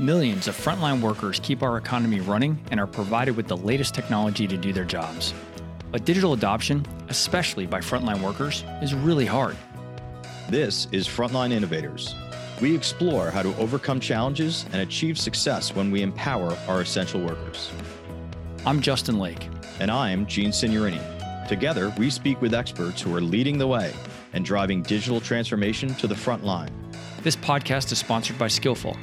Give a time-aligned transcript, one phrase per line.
[0.00, 4.44] Millions of frontline workers keep our economy running and are provided with the latest technology
[4.44, 5.32] to do their jobs.
[5.92, 9.56] But digital adoption, especially by frontline workers, is really hard.
[10.48, 12.12] This is Frontline Innovators.
[12.60, 17.70] We explore how to overcome challenges and achieve success when we empower our essential workers.
[18.66, 19.48] I'm Justin Lake.
[19.78, 21.46] And I'm Gene Signorini.
[21.46, 23.94] Together, we speak with experts who are leading the way
[24.32, 26.72] and driving digital transformation to the front line.
[27.22, 28.96] This podcast is sponsored by Skillful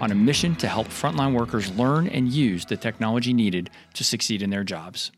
[0.00, 4.42] on a mission to help frontline workers learn and use the technology needed to succeed
[4.42, 5.12] in their jobs.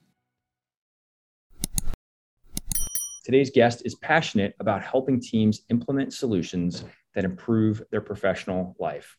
[3.24, 9.16] Today's guest is passionate about helping teams implement solutions that improve their professional life.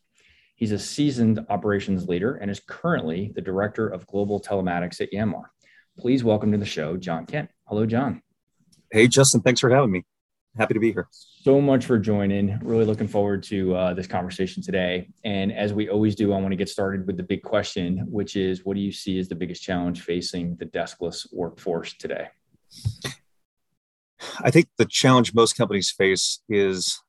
[0.56, 5.44] He's a seasoned operations leader and is currently the director of global telematics at Yanmar.
[5.98, 7.50] Please welcome to the show, John Kent.
[7.66, 8.22] Hello, John.
[8.90, 9.40] Hey, Justin.
[9.40, 10.04] Thanks for having me
[10.56, 11.08] happy to be here.
[11.42, 12.56] So much for joining.
[12.62, 15.08] Really looking forward to uh, this conversation today.
[15.24, 18.36] And as we always do, I want to get started with the big question, which
[18.36, 22.28] is what do you see as the biggest challenge facing the deskless workforce today?
[24.38, 27.02] I think the challenge most companies face is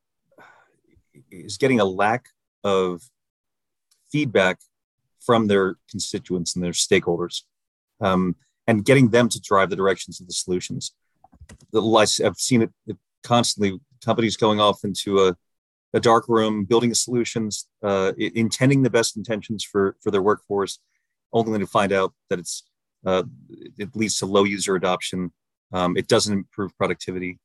[1.29, 2.25] is getting a lack
[2.63, 3.03] of
[4.11, 4.57] feedback
[5.23, 7.43] from their constituents and their stakeholders,
[8.01, 8.35] um,
[8.65, 10.95] and getting them to drive the directions of the solutions.
[11.71, 12.71] I've seen it
[13.21, 15.35] constantly companies going off into a,
[15.93, 20.79] a dark room, building solutions, uh, intending the best intentions for for their workforce,
[21.31, 22.63] only to find out that it's
[23.05, 23.23] uh,
[23.77, 25.31] it leads to low user adoption.
[25.71, 27.39] Um, it doesn't improve productivity,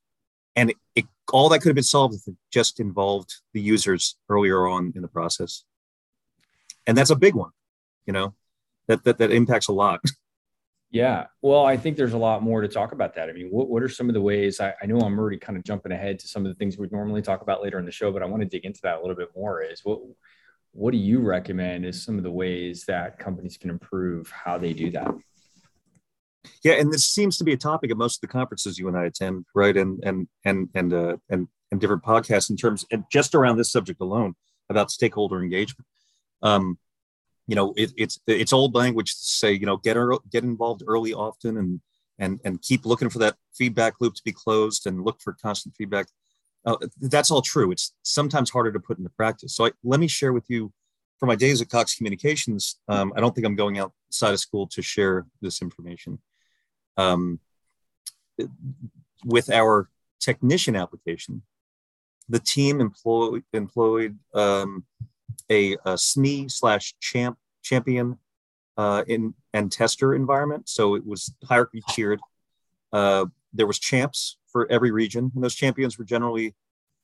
[0.54, 4.16] and it, it, all that could have been solved if it just involved the users
[4.28, 5.64] earlier on in the process.
[6.86, 7.50] And that's a big one,
[8.06, 8.34] you know,
[8.86, 10.00] that that, that impacts a lot.
[10.90, 11.26] Yeah.
[11.42, 13.28] Well, I think there's a lot more to talk about that.
[13.28, 15.58] I mean, what, what are some of the ways I, I know I'm already kind
[15.58, 17.92] of jumping ahead to some of the things we'd normally talk about later in the
[17.92, 20.00] show, but I want to dig into that a little bit more is what,
[20.72, 24.72] what do you recommend is some of the ways that companies can improve how they
[24.72, 25.14] do that?
[26.64, 26.74] Yeah.
[26.74, 29.04] And this seems to be a topic at most of the conferences you and I
[29.04, 29.76] attend, right.
[29.76, 33.70] And, and, and, and, uh, and, and different podcasts in terms, and just around this
[33.70, 34.34] subject alone
[34.70, 35.86] about stakeholder engagement.
[36.40, 36.78] Um,
[37.48, 39.96] you know it, it's it's old language to say you know get
[40.30, 41.80] get involved early often and
[42.20, 45.74] and and keep looking for that feedback loop to be closed and look for constant
[45.74, 46.06] feedback.
[46.64, 47.72] Uh, that's all true.
[47.72, 49.56] It's sometimes harder to put into practice.
[49.56, 50.72] So I, let me share with you
[51.18, 54.66] for my days at cox communications um, i don't think i'm going outside of school
[54.68, 56.18] to share this information.
[56.96, 57.38] Um,
[59.24, 59.88] with our
[60.20, 61.42] technician application
[62.28, 64.84] the team employed employed um,
[65.50, 68.18] a, a SME slash champ champion
[68.76, 70.68] uh, in and tester environment.
[70.68, 72.20] So it was hierarchy tiered.
[72.92, 76.54] Uh, there was champs for every region, and those champions were generally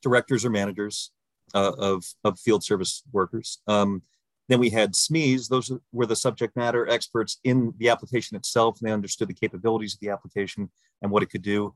[0.03, 1.11] directors or managers
[1.55, 3.61] uh, of of field service workers.
[3.67, 4.03] Um,
[4.49, 8.89] then we had SMEs; those were the subject matter experts in the application itself, and
[8.89, 10.71] they understood the capabilities of the application
[11.03, 11.75] and what it could do.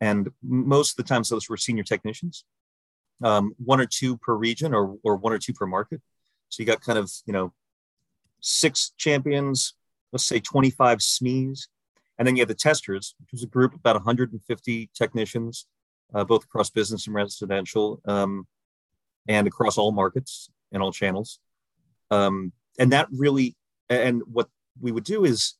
[0.00, 2.44] And most of the times, those were senior technicians
[3.22, 6.00] um, one or two per region or, or one or two per market.
[6.48, 7.52] So you got kind of, you know,
[8.40, 9.74] six champions,
[10.12, 11.68] let's say 25 SMEs.
[12.18, 15.66] And then you have the testers, which was a group of about 150 technicians,
[16.14, 18.46] uh, both across business and residential, um,
[19.28, 21.40] and across all markets and all channels.
[22.10, 23.56] Um, and that really,
[23.90, 24.48] and what
[24.80, 25.54] we would do is,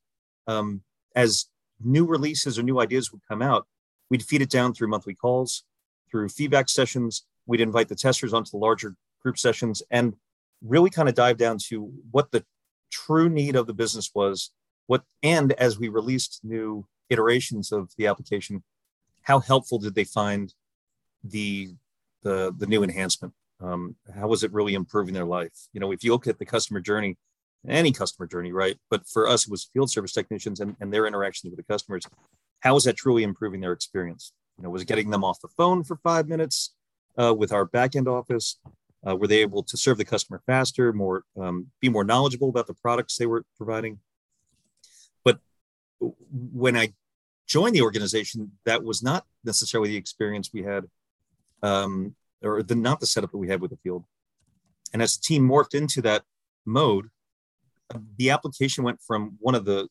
[0.47, 0.83] um,
[1.15, 1.47] as
[1.83, 3.67] new releases or new ideas would come out,
[4.11, 5.65] we'd feed it down through monthly calls,
[6.11, 10.15] through feedback sessions, we'd invite the testers onto the larger group sessions and
[10.63, 12.45] really kind of dive down to what the
[12.91, 14.53] true need of the business was
[14.87, 18.63] what and as we released new iterations of the application
[19.23, 20.55] how helpful did they find
[21.25, 21.71] the
[22.23, 23.33] the, the new enhancement?
[23.61, 25.69] Um, how was it really improving their life?
[25.73, 27.17] You know if you look at the customer journey
[27.69, 28.77] any customer journey right?
[28.91, 32.05] But for us it was field service technicians and, and their interactions with the customers.
[32.61, 34.33] How was that truly improving their experience?
[34.57, 36.76] You know was getting them off the phone for five minutes
[37.21, 38.59] uh, with our backend office?
[39.07, 42.67] Uh, were they able to serve the customer faster, more, um, be more knowledgeable about
[42.67, 44.01] the products they were providing?
[45.25, 45.39] But
[46.01, 46.93] when I
[47.47, 50.85] joined the organization, that was not necessarily the experience we had,
[51.63, 54.05] um, or the not the setup that we had with the field.
[54.93, 56.23] And as the team morphed into that
[56.65, 57.09] mode,
[58.19, 59.89] the application went from one of the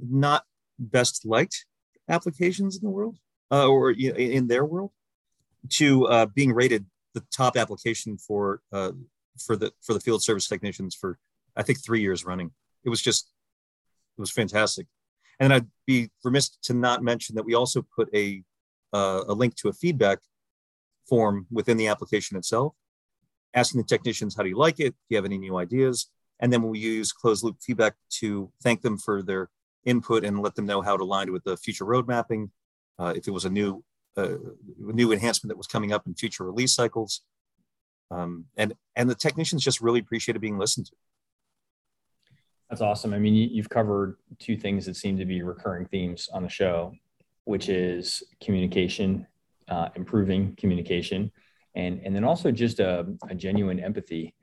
[0.00, 0.44] not
[0.78, 1.66] best liked
[2.08, 3.16] applications in the world,
[3.50, 4.92] uh, or in their world,
[5.70, 8.92] to uh, being rated the top application for uh,
[9.38, 11.18] for the for the field service technicians for
[11.56, 12.50] I think three years running.
[12.84, 13.30] It was just
[14.18, 14.86] it was fantastic.
[15.40, 18.42] And I'd be remiss to not mention that we also put a
[18.92, 20.18] uh, a link to a feedback
[21.08, 22.74] form within the application itself.
[23.54, 24.92] asking the technicians, how do you like it?
[24.92, 26.10] Do you have any new ideas?
[26.40, 29.48] And then we use closed loop feedback to thank them for their
[29.84, 32.50] input and let them know how it aligned with the future road mapping.
[32.98, 33.82] Uh, if it was a new
[34.16, 34.34] uh,
[34.78, 37.22] new enhancement that was coming up in future release cycles.
[38.10, 40.92] Um, and and the technicians just really appreciated being listened to.
[42.68, 43.12] That's awesome.
[43.12, 46.48] I mean, you, have covered two things that seem to be recurring themes on the
[46.48, 46.94] show,
[47.44, 49.26] which is communication,
[49.68, 51.30] uh, improving communication,
[51.74, 54.34] and and then also just a, a genuine empathy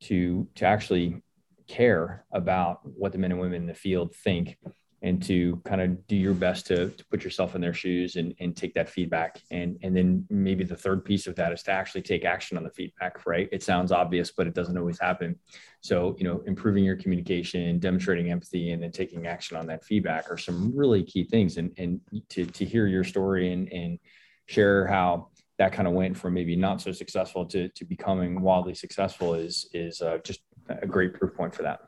[0.00, 1.22] to to actually
[1.66, 4.56] care about what the men and women in the field think
[5.02, 8.34] and to kind of do your best to, to put yourself in their shoes and,
[8.40, 9.40] and take that feedback.
[9.50, 12.64] And and then maybe the third piece of that is to actually take action on
[12.64, 13.48] the feedback right?
[13.52, 15.36] It sounds obvious but it doesn't always happen.
[15.80, 20.30] So you know improving your communication demonstrating empathy and then taking action on that feedback
[20.30, 21.58] are some really key things.
[21.58, 22.00] And and
[22.30, 23.98] to, to hear your story and and
[24.46, 25.28] share how
[25.58, 29.68] that kind of went from maybe not so successful to, to becoming wildly successful is
[29.72, 31.87] is uh, just a great proof point for that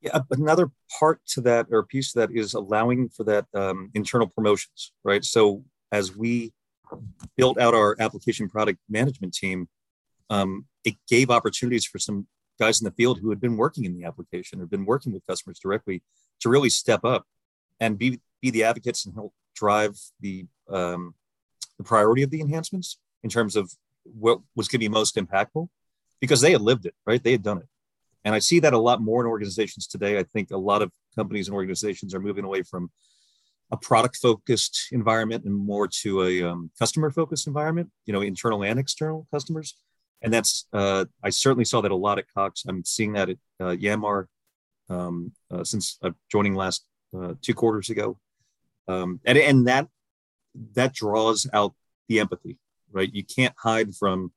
[0.00, 4.28] yeah, another part to that or piece to that is allowing for that um, internal
[4.28, 5.24] promotions, right?
[5.24, 6.52] So as we
[7.36, 9.68] built out our application product management team,
[10.30, 12.26] um, it gave opportunities for some
[12.58, 15.26] guys in the field who had been working in the application or been working with
[15.26, 16.02] customers directly
[16.40, 17.26] to really step up
[17.80, 21.14] and be be the advocates and help drive the um,
[21.76, 23.72] the priority of the enhancements in terms of
[24.04, 25.68] what was going to be most impactful
[26.20, 27.22] because they had lived it, right?
[27.22, 27.68] They had done it.
[28.28, 30.18] And I see that a lot more in organizations today.
[30.18, 32.90] I think a lot of companies and organizations are moving away from
[33.70, 38.62] a product focused environment and more to a um, customer focused environment, you know, internal
[38.64, 39.76] and external customers.
[40.20, 42.64] And that's, uh, I certainly saw that a lot at Cox.
[42.68, 44.26] I'm seeing that at uh, Yanmar
[44.90, 46.84] um, uh, since uh, joining last
[47.18, 48.18] uh, two quarters ago.
[48.88, 49.88] Um, and, and that,
[50.74, 51.72] that draws out
[52.10, 52.58] the empathy,
[52.92, 53.08] right?
[53.10, 54.32] You can't hide from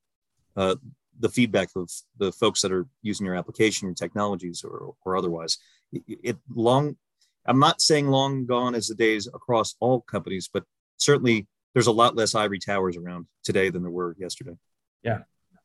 [0.56, 0.76] uh,
[1.22, 5.58] the feedback of the folks that are using your application, your technologies, or, or otherwise.
[5.94, 6.98] It, it long,
[7.46, 10.64] I'm not saying long gone as the days across all companies, but
[10.98, 14.58] certainly there's a lot less ivory towers around today than there were yesterday.
[15.04, 15.20] Yeah.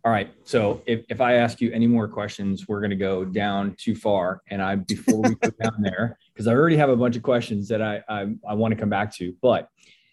[0.04, 0.32] All right.
[0.44, 3.96] So if, if I ask you any more questions, we're going to go down too
[3.96, 4.40] far.
[4.50, 7.66] And I, before we go down there, because I already have a bunch of questions
[7.68, 9.68] that I, I, I want to come back to, but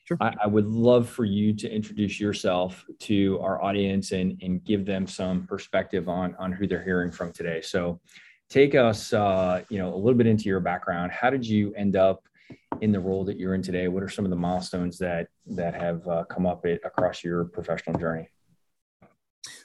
[0.05, 0.17] Sure.
[0.19, 4.85] I, I, would love for you to introduce yourself to our audience and, and give
[4.85, 7.61] them some perspective on, on who they're hearing from today.
[7.61, 8.01] So
[8.49, 11.13] take us, uh, you know, a little bit into your background.
[11.13, 12.27] How did you end up
[12.81, 13.87] in the role that you're in today?
[13.87, 17.45] What are some of the milestones that, that have uh, come up it, across your
[17.45, 18.27] professional journey?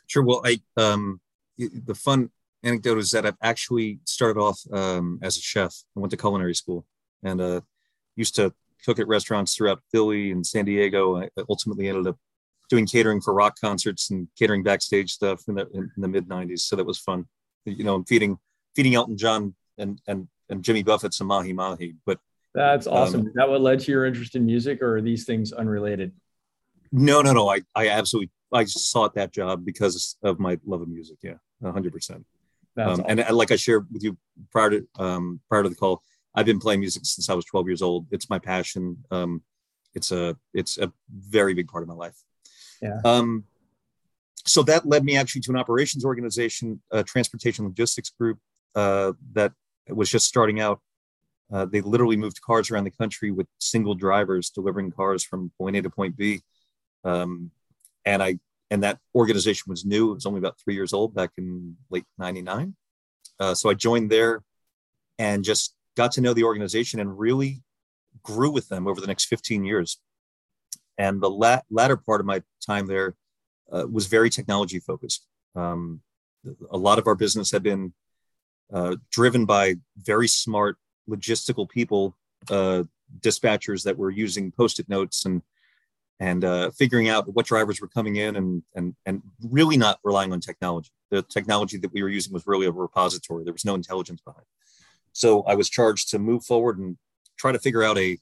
[0.06, 0.22] Sure.
[0.22, 1.20] Well, I, um,
[1.58, 2.30] the fun
[2.62, 5.74] anecdote is that I've actually started off um, as a chef.
[5.96, 6.86] I went to culinary school
[7.24, 7.60] and uh,
[8.14, 11.20] used to cook at restaurants throughout Philly and San Diego.
[11.20, 12.16] I ultimately ended up
[12.68, 16.60] doing catering for rock concerts and catering backstage stuff in the in, the mid '90s.
[16.60, 17.26] So that was fun.
[17.64, 18.38] You know, feeding
[18.74, 21.94] feeding Elton John and and and Jimmy Buffett some mahi mahi.
[22.06, 22.18] But
[22.54, 23.20] that's um, awesome.
[23.20, 26.12] Um, Is that what led to your interest in music, or are these things unrelated?
[26.92, 27.48] No, no, no.
[27.48, 31.18] I I absolutely I sought that job because of my love of music.
[31.22, 32.26] Yeah, hundred um, percent.
[32.76, 34.16] And like I shared with you
[34.50, 36.02] prior to um, prior to the call,
[36.38, 38.06] I've been playing music since I was 12 years old.
[38.12, 39.02] It's my passion.
[39.10, 39.42] Um,
[39.92, 42.14] it's a it's a very big part of my life.
[42.80, 43.00] Yeah.
[43.04, 43.42] Um,
[44.46, 48.38] so that led me actually to an operations organization, a transportation logistics group
[48.76, 49.52] uh, that
[49.88, 50.80] was just starting out.
[51.52, 55.74] Uh, they literally moved cars around the country with single drivers delivering cars from point
[55.74, 56.42] A to point B.
[57.02, 57.50] Um,
[58.04, 58.38] and I
[58.70, 60.12] and that organization was new.
[60.12, 62.76] It was only about three years old back in late '99.
[63.40, 64.44] Uh, so I joined there
[65.18, 67.60] and just got to know the organization and really
[68.22, 69.98] grew with them over the next 15 years.
[70.96, 73.16] And the la- latter part of my time there
[73.72, 75.26] uh, was very technology focused.
[75.56, 76.00] Um,
[76.70, 77.92] a lot of our business had been
[78.72, 80.76] uh, driven by very smart
[81.10, 82.16] logistical people,
[82.48, 82.84] uh,
[83.20, 85.42] dispatchers that were using post-it notes and
[86.20, 90.32] and uh, figuring out what drivers were coming in and and and really not relying
[90.32, 90.90] on technology.
[91.10, 93.44] The technology that we were using was really a repository.
[93.44, 94.46] There was no intelligence behind.
[95.12, 96.96] So I was charged to move forward and
[97.38, 98.18] try to figure out a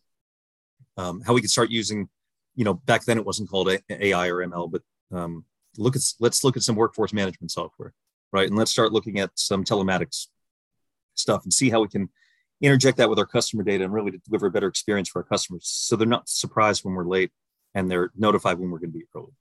[0.96, 2.08] um, how we could start using,
[2.54, 5.44] you know, back then it wasn't called AI or ML, but um,
[5.76, 7.92] look at let's look at some workforce management software,
[8.32, 8.48] right?
[8.48, 10.28] And let's start looking at some telematics
[11.14, 12.08] stuff and see how we can
[12.60, 15.66] interject that with our customer data and really deliver a better experience for our customers,
[15.66, 17.30] so they're not surprised when we're late
[17.74, 19.32] and they're notified when we're going to be early.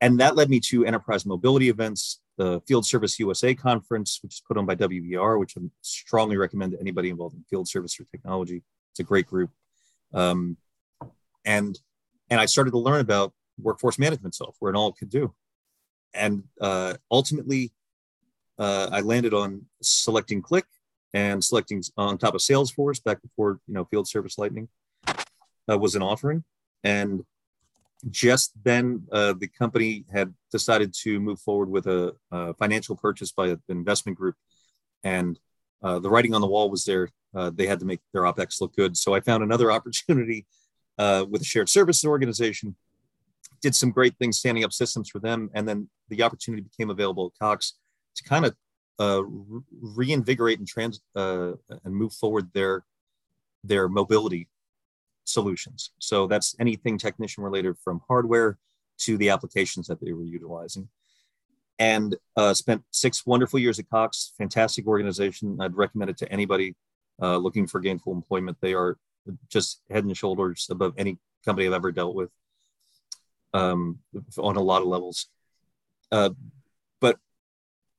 [0.00, 4.42] And that led me to enterprise mobility events, the Field Service USA conference, which is
[4.46, 8.04] put on by WBR, which I strongly recommend to anybody involved in field service or
[8.04, 8.62] technology.
[8.92, 9.50] It's a great group.
[10.12, 10.56] Um,
[11.44, 11.78] and
[12.30, 15.34] and I started to learn about workforce management software and all it could do.
[16.14, 17.72] and uh, ultimately,
[18.58, 20.64] uh, I landed on selecting Click
[21.12, 24.68] and selecting on top of Salesforce back before you know Field Service Lightning
[25.06, 26.44] uh, was an offering,
[26.82, 27.24] and
[28.10, 33.32] just then uh, the company had decided to move forward with a, a financial purchase
[33.32, 34.36] by an investment group,
[35.02, 35.38] and
[35.82, 37.08] uh, the writing on the wall was there.
[37.34, 40.46] Uh, they had to make their opex look good, so I found another opportunity
[40.98, 42.76] uh, with a shared services organization.
[43.62, 47.26] Did some great things standing up systems for them, and then the opportunity became available
[47.26, 47.74] at Cox
[48.16, 48.54] to kind of
[48.98, 49.22] uh,
[49.80, 51.52] reinvigorate and trans uh,
[51.84, 52.84] and move forward their
[53.64, 54.46] their mobility
[55.24, 55.90] solutions.
[55.98, 58.58] So that's anything technician related from hardware
[58.98, 60.88] to the applications that they were utilizing.
[61.78, 65.58] And uh, spent six wonderful years at Cox, fantastic organization.
[65.60, 66.76] I'd recommend it to anybody
[67.20, 68.58] uh, looking for gainful employment.
[68.60, 68.96] They are
[69.48, 72.30] just head and shoulders above any company I've ever dealt with
[73.52, 74.00] um,
[74.38, 75.28] on a lot of levels.
[76.12, 76.30] Uh,
[77.00, 77.18] but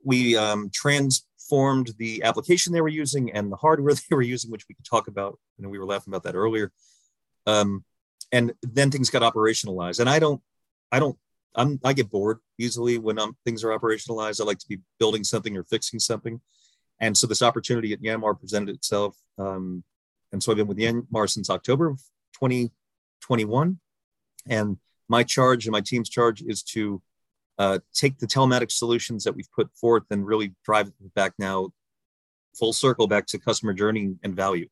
[0.03, 4.65] we um, transformed the application they were using and the hardware they were using, which
[4.69, 5.39] we could talk about.
[5.57, 6.71] And we were laughing about that earlier.
[7.45, 7.83] Um,
[8.31, 9.99] and then things got operationalized.
[9.99, 10.41] And I don't,
[10.91, 11.17] I don't,
[11.55, 14.41] I'm, I get bored easily when I'm, things are operationalized.
[14.41, 16.41] I like to be building something or fixing something.
[16.99, 19.17] And so this opportunity at Yanmar presented itself.
[19.37, 19.83] Um,
[20.31, 21.99] and so I've been with Yanmar since October of
[22.33, 23.79] 2021.
[24.47, 27.01] And my charge and my team's charge is to
[27.57, 31.69] uh, take the telematics solutions that we've put forth and really drive it back now
[32.55, 34.67] full circle back to customer journey and value.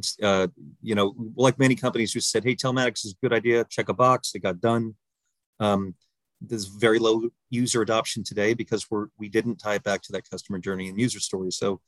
[0.00, 0.48] It's, uh,
[0.82, 3.94] you know, like many companies who said, hey, telematics is a good idea, check a
[3.94, 4.94] box, it got done.
[5.60, 5.94] Um,
[6.40, 10.28] there's very low user adoption today because we're, we didn't tie it back to that
[10.28, 11.50] customer journey and user story.
[11.50, 11.80] So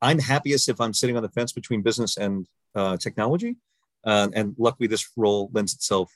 [0.00, 3.56] I'm happiest if I'm sitting on the fence between business and uh, technology.
[4.04, 6.08] Uh, and luckily, this role lends itself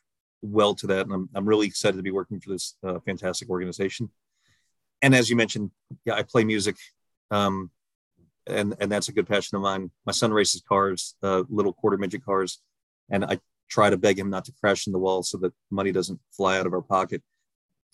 [0.43, 1.07] well to that.
[1.07, 4.11] And I'm, I'm really excited to be working for this uh, fantastic organization.
[5.03, 5.71] And as you mentioned,
[6.05, 6.77] yeah, I play music.
[7.31, 7.71] Um,
[8.47, 9.91] and, and that's a good passion of mine.
[10.05, 12.61] My son races cars, uh, little quarter midget cars.
[13.11, 13.39] And I
[13.69, 16.59] try to beg him not to crash in the wall so that money doesn't fly
[16.59, 17.23] out of our pocket.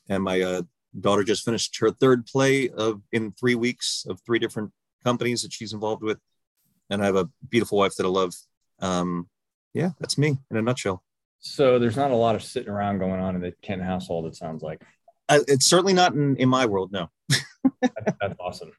[0.09, 0.63] And my uh,
[0.99, 4.73] daughter just finished her third play of in three weeks of three different
[5.05, 6.19] companies that she's involved with.
[6.91, 8.35] And I have a beautiful wife that I love.
[8.81, 9.29] Um,
[9.73, 11.03] yeah, that's me in a nutshell.
[11.39, 14.27] So there's not a lot of sitting around going on in the Kent household.
[14.27, 14.83] It sounds like
[15.29, 16.93] uh, it's certainly not in, in my world.
[16.93, 17.09] No,
[17.81, 18.73] that's, that's awesome.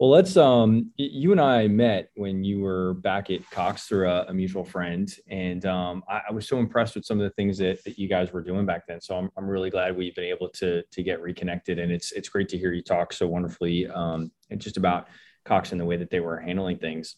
[0.00, 0.34] Well, let's.
[0.38, 4.64] Um, you and I met when you were back at Cox through a, a mutual
[4.64, 7.98] friend, and um, I, I, was so impressed with some of the things that, that
[7.98, 9.02] you guys were doing back then.
[9.02, 12.30] So I'm, I'm really glad we've been able to to get reconnected, and it's it's
[12.30, 15.08] great to hear you talk so wonderfully, um, and just about
[15.44, 17.16] Cox and the way that they were handling things.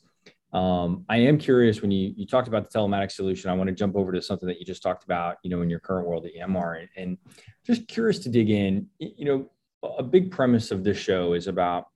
[0.53, 3.49] Um, I am curious when you you talked about the telematics solution.
[3.49, 5.71] I want to jump over to something that you just talked about, you know, in
[5.71, 7.19] your current world at EMR, and, and
[7.65, 8.89] just curious to dig in.
[8.99, 9.51] You know,
[9.99, 11.87] a big premise of this show is about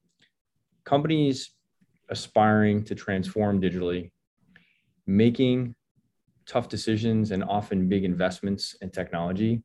[0.86, 1.50] companies
[2.08, 4.10] aspiring to transform digitally,
[5.06, 5.74] making
[6.46, 9.62] tough decisions and often big investments in technology,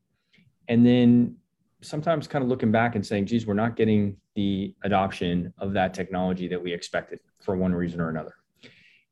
[0.68, 1.36] and then
[1.80, 5.94] sometimes kind of looking back and saying, "Geez, we're not getting the adoption of that
[5.94, 8.34] technology that we expected for one reason or another."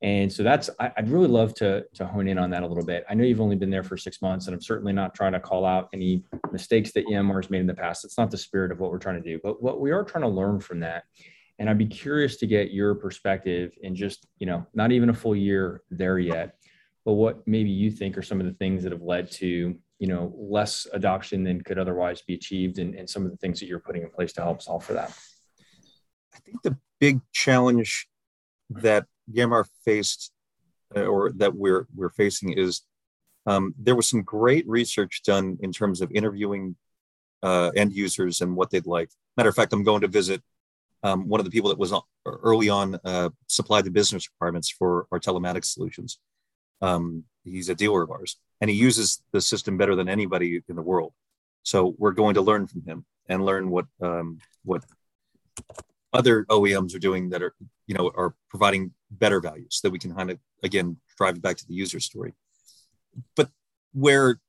[0.03, 2.85] And so that's I, would really love to to hone in on that a little
[2.85, 3.05] bit.
[3.09, 5.41] I know you've only been there for six months, and I'm certainly not trying to
[5.41, 8.05] call out any mistakes that EMR has made in the past.
[8.05, 10.23] It's not the spirit of what we're trying to do, but what we are trying
[10.23, 11.05] to learn from that.
[11.61, 15.15] And I'd be curious to get your perspective in just you know not even a
[15.15, 16.57] full year there yet,
[17.05, 20.07] but what maybe you think are some of the things that have led to you
[20.09, 23.67] know less adoption than could otherwise be achieved, and, and some of the things that
[23.67, 25.17] you're putting in place to help solve for that.
[26.35, 28.09] I think the big challenge
[28.71, 30.33] that Yanmar faced,
[30.97, 32.81] uh, or that we're we're facing, is
[33.45, 36.77] um, there was some great research done in terms of interviewing
[37.43, 39.11] uh, end users and what they'd like.
[39.37, 40.43] Matter of fact, I'm going to visit
[41.03, 41.93] um, one of the people that was
[42.27, 46.19] early on uh, supplied the business requirements for our telematics solutions.
[46.83, 50.77] Um, he's a dealer of ours, and he uses the system better than anybody in
[50.77, 51.13] the world.
[51.63, 54.85] So we're going to learn from him and learn what um, what
[56.13, 57.55] other OEMs are doing that are,
[57.87, 61.43] you know, are providing better value so that we can kind of, again, drive it
[61.43, 62.33] back to the user story.
[63.37, 63.51] But
[63.93, 64.41] where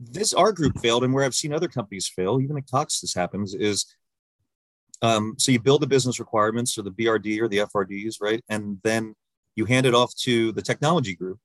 [0.00, 3.14] this our group failed and where I've seen other companies fail, even at Cox this
[3.14, 3.86] happens, is
[5.02, 8.42] um, so you build the business requirements or the BRD or the FRDs, right?
[8.48, 9.14] And then
[9.56, 11.38] you hand it off to the technology group.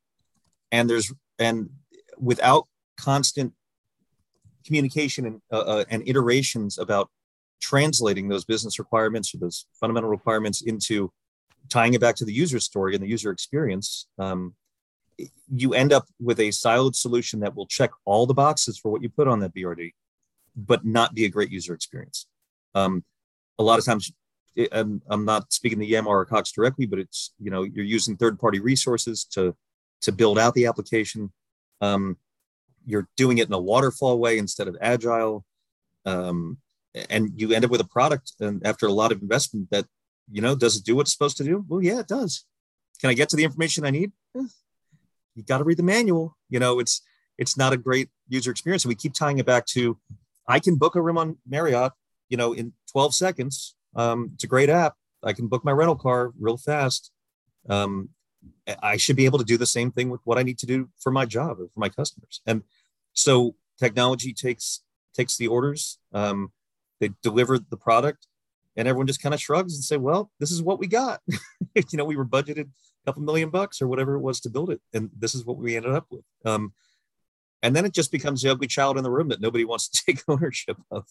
[0.72, 1.70] And there's, and
[2.20, 2.68] without
[3.00, 3.54] constant
[4.66, 7.10] communication and, uh, uh, and iterations about
[7.60, 11.12] translating those business requirements or those fundamental requirements into
[11.70, 14.54] tying it back to the user story and the user experience, um,
[15.52, 19.02] you end up with a siloed solution that will check all the boxes for what
[19.02, 19.94] you put on that BRD,
[20.56, 22.28] but not be a great user experience.
[22.76, 23.04] Um,
[23.60, 24.12] a lot of times,
[24.56, 28.18] it, I'm, not speaking to Yanmar or Cox directly, but it's you know you're using
[28.18, 29.56] third-party resources to
[30.02, 31.32] to build out the application.
[31.82, 32.18] Um,
[32.86, 35.46] you're doing it in a waterfall way instead of agile,
[36.06, 36.58] um,
[37.10, 38.34] and you end up with a product.
[38.40, 39.86] And after a lot of investment, that
[40.32, 41.66] you know does it do what it's supposed to do?
[41.68, 42.46] Well, yeah, it does.
[43.00, 44.12] Can I get to the information I need?
[44.36, 44.48] Eh,
[45.36, 46.36] you got to read the manual.
[46.50, 47.02] You know, it's
[47.38, 48.84] it's not a great user experience.
[48.86, 49.98] And we keep tying it back to
[50.48, 51.92] I can book a room on Marriott,
[52.30, 53.76] you know, in 12 seconds.
[53.96, 54.96] Um, it's a great app.
[55.24, 57.12] I can book my rental car real fast.
[57.70, 58.10] Um,
[58.82, 60.90] I should be able to do the same thing with what I need to do
[61.00, 62.42] for my job or for my customers.
[62.46, 62.64] And
[63.14, 65.98] so technology takes takes the orders.
[66.14, 66.52] Um,
[67.00, 68.28] they deliver the product,
[68.76, 71.22] and everyone just kind of shrugs and say, "Well, this is what we got."
[71.76, 74.70] you know, we were budgeted a couple million bucks or whatever it was to build
[74.70, 76.24] it, and this is what we ended up with.
[76.46, 76.74] Um,
[77.64, 80.04] and then it just becomes the ugly child in the room that nobody wants to
[80.06, 81.06] take ownership of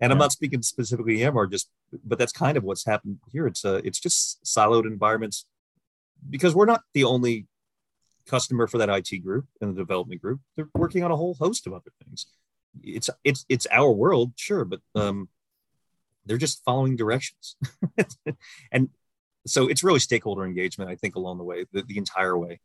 [0.00, 1.68] and i'm not speaking specifically or just
[2.04, 3.46] but that's kind of what's happened here.
[3.46, 5.46] It's uh it's just siloed environments
[6.28, 7.46] because we're not the only
[8.26, 10.40] customer for that it group and the development group.
[10.56, 12.26] They're working on a whole host of other things.
[12.82, 15.28] It's it's it's our world sure but um
[16.26, 17.56] they're just following directions.
[18.72, 18.88] And
[19.46, 22.60] so it's really stakeholder engagement i think along the way the, the entire way.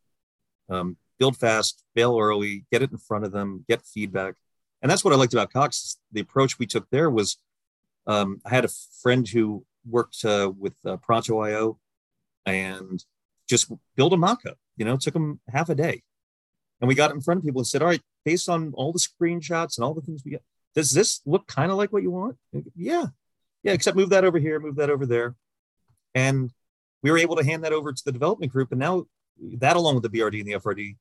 [0.68, 4.36] Um, build fast, fail early, get it in front of them, get feedback.
[4.82, 5.98] And that's what I liked about Cox.
[6.12, 7.38] The approach we took there was
[8.06, 8.70] um, I had a
[9.02, 11.78] friend who worked uh, with uh, Proto.io
[12.46, 13.04] and
[13.48, 16.02] just build a mock-up, you know, took them half a day.
[16.80, 18.98] And we got in front of people and said, all right, based on all the
[18.98, 20.42] screenshots and all the things we get,
[20.74, 22.36] does this look kind of like what you want?
[22.74, 23.06] yeah.
[23.62, 25.34] Yeah, except move that over here, move that over there.
[26.14, 26.50] And
[27.02, 28.72] we were able to hand that over to the development group.
[28.72, 29.04] And now
[29.58, 30.96] that along with the BRD and the FRD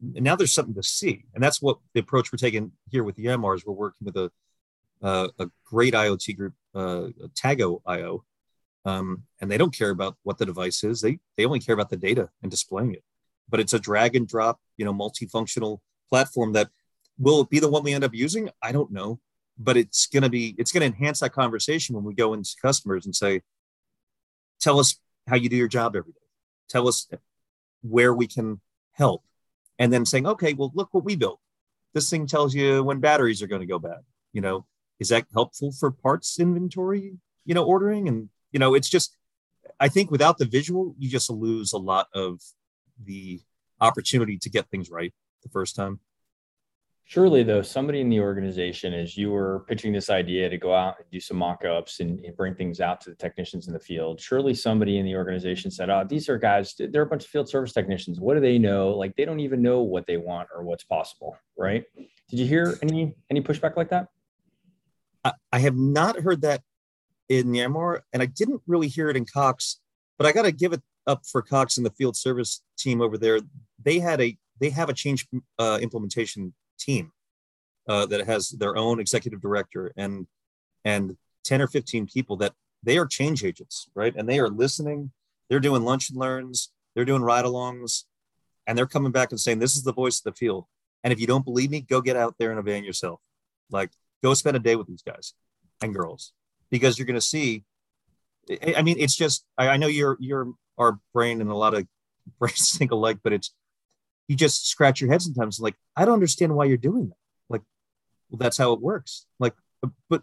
[0.00, 1.24] and now there's something to see.
[1.34, 4.30] And that's what the approach we're taking here with the mrs we're working with a
[5.02, 8.20] uh, a great iot group uh, TagoIO
[8.84, 11.00] um, and they don't care about what the device is.
[11.00, 13.04] They they only care about the data and displaying it.
[13.48, 16.70] But it's a drag and drop you know multifunctional platform that
[17.18, 18.50] will be the one we end up using?
[18.62, 19.20] I don't know.
[19.58, 22.54] But it's going to be it's going to enhance that conversation when we go into
[22.60, 23.42] customers and say
[24.60, 26.18] tell us how you do your job every day.
[26.68, 27.08] Tell us
[27.82, 28.60] where we can
[28.92, 29.24] help
[29.80, 31.40] and then saying, okay, well, look what we built.
[31.94, 34.00] This thing tells you when batteries are going to go bad.
[34.32, 34.66] You know,
[35.00, 37.14] is that helpful for parts inventory,
[37.44, 38.06] you know, ordering?
[38.06, 39.16] And, you know, it's just,
[39.80, 42.40] I think without the visual, you just lose a lot of
[43.02, 43.40] the
[43.80, 45.12] opportunity to get things right
[45.42, 45.98] the first time.
[47.10, 50.94] Surely, though, somebody in the organization, as you were pitching this idea to go out
[51.00, 53.80] and do some mock ups and, and, bring things out to the technicians in the
[53.80, 57.28] field, surely somebody in the organization said, Oh, these are guys, they're a bunch of
[57.28, 58.20] field service technicians.
[58.20, 58.90] What do they know?
[58.90, 61.82] Like, they don't even know what they want or what's possible, right?
[62.28, 64.06] Did you hear any any pushback like that?
[65.24, 66.62] I, I have not heard that
[67.28, 69.80] in Yanmar, and I didn't really hear it in Cox,
[70.16, 73.18] but I got to give it up for Cox and the field service team over
[73.18, 73.40] there.
[73.82, 75.26] They had a they have a change
[75.58, 77.12] uh, implementation team
[77.88, 80.26] uh, that has their own executive director and
[80.84, 84.14] and 10 or 15 people that they are change agents right?
[84.16, 85.12] And they are listening
[85.48, 88.04] they're doing lunch and learns they're doing ride-alongs
[88.66, 90.66] and they're coming back and saying this is the voice of the field.
[91.02, 93.20] And if you don't believe me go get out there and van yourself.
[93.70, 93.90] Like
[94.22, 95.34] go spend a day with these guys
[95.82, 96.32] and girls.
[96.70, 97.64] Because you're going to see
[98.76, 101.86] i mean it's just I, know you're you're our brain and a lot of
[102.38, 103.52] brains think alike but it's
[104.30, 107.16] you just scratch your head sometimes like i don't understand why you're doing that.
[107.48, 107.62] Like
[108.30, 109.26] well that's how it works.
[109.40, 109.54] Like
[110.08, 110.22] but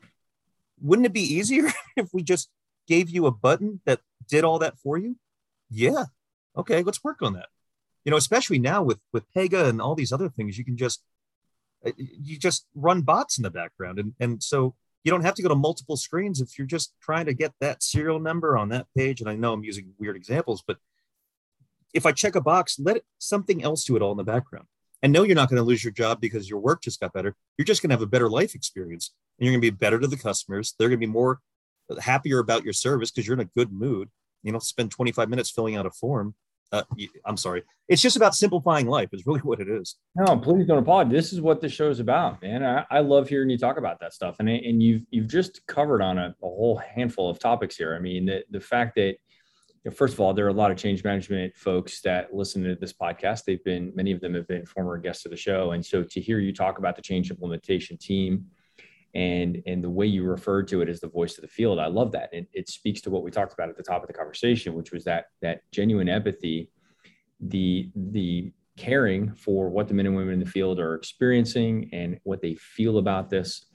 [0.81, 2.49] wouldn't it be easier if we just
[2.87, 5.17] gave you a button that did all that for you?
[5.69, 6.05] Yeah.
[6.55, 7.49] Okay let's work on that.
[8.05, 11.03] You know especially now with with pega and all these other things you can just
[11.85, 15.43] uh, you just run bots in the background and and so you don't have to
[15.43, 18.87] go to multiple screens if you're just trying to get that serial number on that
[18.95, 19.19] page.
[19.19, 20.77] And i know i'm using weird examples but
[21.93, 24.65] if I check a box, let something else do it all in the background.
[25.03, 27.35] And no, you're not going to lose your job because your work just got better.
[27.57, 29.99] You're just going to have a better life experience and you're going to be better
[29.99, 30.73] to the customers.
[30.77, 31.39] They're going to be more
[31.99, 34.09] happier about your service because you're in a good mood.
[34.43, 36.33] You don't spend 25 minutes filling out a form.
[36.71, 36.83] Uh,
[37.25, 37.63] I'm sorry.
[37.87, 39.95] It's just about simplifying life is really what it is.
[40.15, 41.11] No, please don't apologize.
[41.11, 42.63] This is what the is about, man.
[42.63, 44.37] I, I love hearing you talk about that stuff.
[44.39, 47.95] And, and you've, you've just covered on a, a whole handful of topics here.
[47.95, 49.17] I mean, the, the fact that know,
[49.91, 52.93] first of all, there are a lot of change management folks that listen to this
[52.93, 53.45] podcast.
[53.45, 55.71] They've been, many of them have been former guests of the show.
[55.71, 58.45] And so to hear you talk about the change implementation team
[59.13, 61.87] and, and the way you referred to it as the voice of the field, I
[61.87, 62.29] love that.
[62.33, 64.91] And it speaks to what we talked about at the top of the conversation, which
[64.91, 66.69] was that, that genuine empathy,
[67.39, 72.19] the, the caring for what the men and women in the field are experiencing and
[72.23, 73.66] what they feel about this.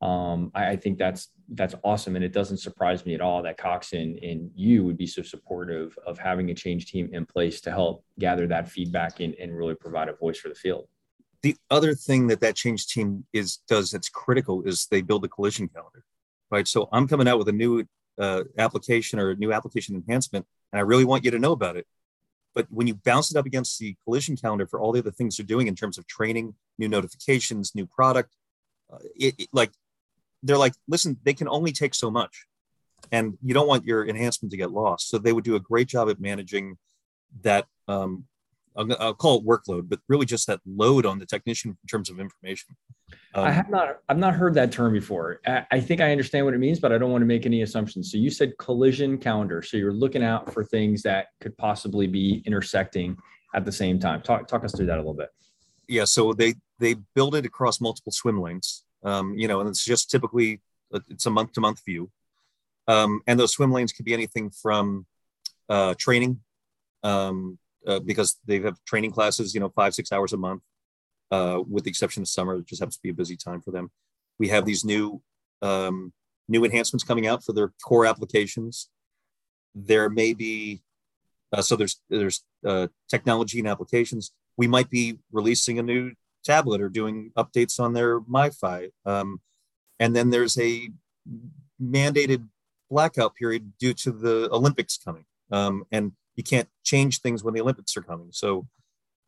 [0.00, 3.58] Um, I, I, think that's that's awesome, and it doesn't surprise me at all that
[3.58, 7.60] Cox and, and you would be so supportive of having a change team in place
[7.62, 10.88] to help gather that feedback and, and really provide a voice for the field.
[11.42, 15.28] The other thing that that change team is does that's critical is they build a
[15.28, 16.04] collision calendar,
[16.50, 16.66] right?
[16.66, 17.84] So I'm coming out with a new
[18.18, 21.76] uh, application or a new application enhancement, and I really want you to know about
[21.76, 21.86] it.
[22.54, 25.36] But when you bounce it up against the collision calendar for all the other things
[25.36, 28.34] they're doing in terms of training, new notifications, new product,
[28.92, 29.70] uh, it, it, like
[30.42, 32.46] they're like, listen, they can only take so much,
[33.12, 35.08] and you don't want your enhancement to get lost.
[35.08, 36.76] So they would do a great job at managing
[37.42, 38.24] that um,
[38.76, 42.10] I'll, I'll, call it workload, but really just that load on the technician in terms
[42.10, 42.76] of information.
[43.34, 45.40] Um, I have not, I've not heard that term before.
[45.46, 47.62] I, I, think I understand what it means, but I don't want to make any
[47.62, 48.10] assumptions.
[48.10, 49.62] So you said collision calendar.
[49.62, 53.16] So you're looking out for things that could possibly be intersecting
[53.54, 54.22] at the same time.
[54.22, 55.30] Talk, talk us through that a little bit.
[55.88, 56.04] Yeah.
[56.04, 60.10] So they, they build it across multiple swim lanes, um, you know, and it's just
[60.10, 60.60] typically,
[61.08, 62.10] it's a month to month view.
[62.88, 65.06] Um, and those swim lanes could be anything from
[65.68, 66.40] uh, training,
[67.02, 70.62] um, uh, because they have training classes, you know, five, six hours a month,
[71.30, 72.56] uh, with the exception of summer.
[72.56, 73.90] It just happens to be a busy time for them.
[74.38, 75.22] We have these new
[75.62, 76.12] um,
[76.48, 78.88] new enhancements coming out for their core applications.
[79.74, 80.82] There may be
[81.52, 84.32] uh, so there's there's uh, technology and applications.
[84.56, 86.12] We might be releasing a new
[86.44, 89.40] tablet or doing updates on their MiFi, um,
[89.98, 90.88] and then there's a
[91.80, 92.46] mandated
[92.90, 95.24] blackout period due to the Olympics coming.
[95.52, 98.28] Um, and you can't change things when the Olympics are coming.
[98.30, 98.66] So,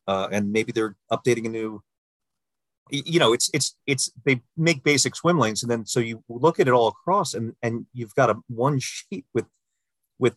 [0.07, 1.83] uh, and maybe they're updating a new.
[2.89, 6.59] You know, it's it's it's they make basic swim lanes, and then so you look
[6.59, 9.45] at it all across, and and you've got a one sheet with
[10.19, 10.35] with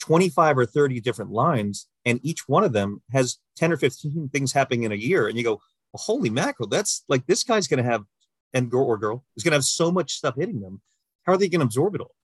[0.00, 4.52] 25 or 30 different lines, and each one of them has 10 or 15 things
[4.52, 5.60] happening in a year, and you go,
[5.92, 8.04] well, holy mackerel, that's like this guy's going to have,
[8.52, 10.80] and girl or girl is going to have so much stuff hitting them.
[11.24, 12.14] How are they going to absorb it all?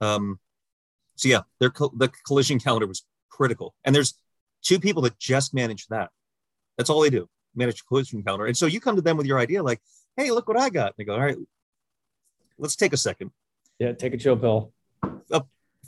[0.00, 0.38] Um,
[1.16, 3.74] so yeah, their co- the collision calendar was critical.
[3.84, 4.14] And there's
[4.62, 6.10] two people that just manage that.
[6.76, 8.46] That's all they do, manage collision calendar.
[8.46, 9.80] And so you come to them with your idea, like,
[10.16, 10.86] hey, look what I got.
[10.86, 11.36] And they go, all right,
[12.58, 13.30] let's take a second.
[13.78, 14.72] Yeah, take a chill pill.
[15.30, 15.40] Uh,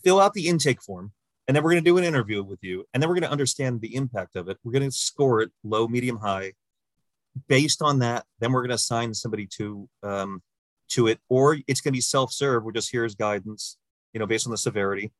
[0.02, 1.12] fill out the intake form.
[1.46, 2.84] And then we're going to do an interview with you.
[2.92, 4.58] And then we're going to understand the impact of it.
[4.64, 6.54] We're going to score it low, medium, high.
[7.48, 10.42] Based on that, then we're going to assign somebody to um,
[10.90, 12.62] to it, or it's going to be self-serve.
[12.62, 13.76] We're just here's guidance,
[14.12, 15.12] you know, based on the severity.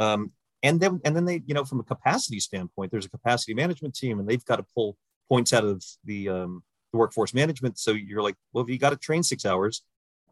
[0.00, 3.54] Um, and then and then they you know from a capacity standpoint there's a capacity
[3.54, 4.96] management team and they've got to pull
[5.28, 8.90] points out of the um, the workforce management so you're like well if you got
[8.90, 9.82] to train six hours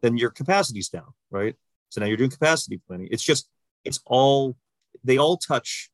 [0.01, 1.55] then your capacity's down right
[1.89, 3.49] so now you're doing capacity planning it's just
[3.83, 4.55] it's all
[5.03, 5.89] they all touch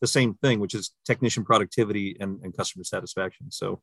[0.00, 3.80] the same thing which is technician productivity and, and customer satisfaction so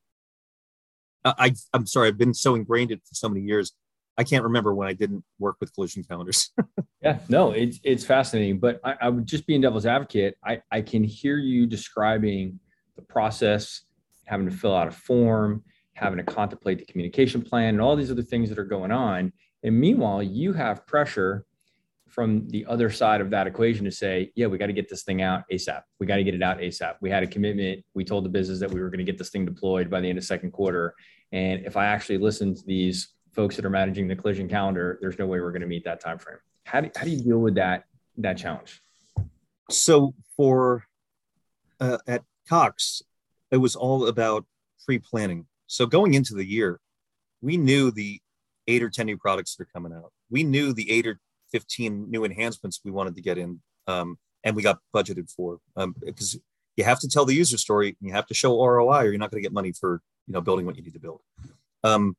[1.25, 3.73] I, i'm sorry i've been so ingrained in for so many years
[4.17, 6.51] I can't remember when I didn't work with collision calendars.
[7.01, 8.59] yeah, no, it's it's fascinating.
[8.59, 10.37] But I, I would just be in devil's advocate.
[10.43, 12.59] I, I can hear you describing
[12.95, 13.81] the process,
[14.25, 18.11] having to fill out a form, having to contemplate the communication plan, and all these
[18.11, 19.33] other things that are going on.
[19.63, 21.45] And meanwhile, you have pressure
[22.13, 25.01] from the other side of that equation to say, yeah, we got to get this
[25.01, 25.81] thing out ASAP.
[25.99, 26.95] We got to get it out ASAP.
[27.01, 27.83] We had a commitment.
[27.95, 30.09] We told the business that we were going to get this thing deployed by the
[30.09, 30.93] end of second quarter.
[31.31, 35.17] And if I actually listen to these folks that are managing the collision calendar, there's
[35.17, 36.37] no way we're going to meet that time frame.
[36.65, 37.85] How do, how do you deal with that
[38.17, 38.79] that challenge?
[39.71, 40.85] So for
[41.79, 43.01] uh, at Cox,
[43.49, 44.45] it was all about
[44.85, 45.47] pre-planning.
[45.65, 46.79] So going into the year,
[47.41, 48.21] we knew the
[48.67, 50.11] eight or ten new products that are coming out.
[50.29, 51.19] We knew the eight or
[51.53, 55.95] fifteen new enhancements we wanted to get in, um, and we got budgeted for um,
[56.03, 56.37] because
[56.75, 57.87] you have to tell the user story.
[57.87, 60.33] And you have to show ROI, or you're not going to get money for you
[60.33, 61.21] know building what you need to build.
[61.85, 62.17] Um,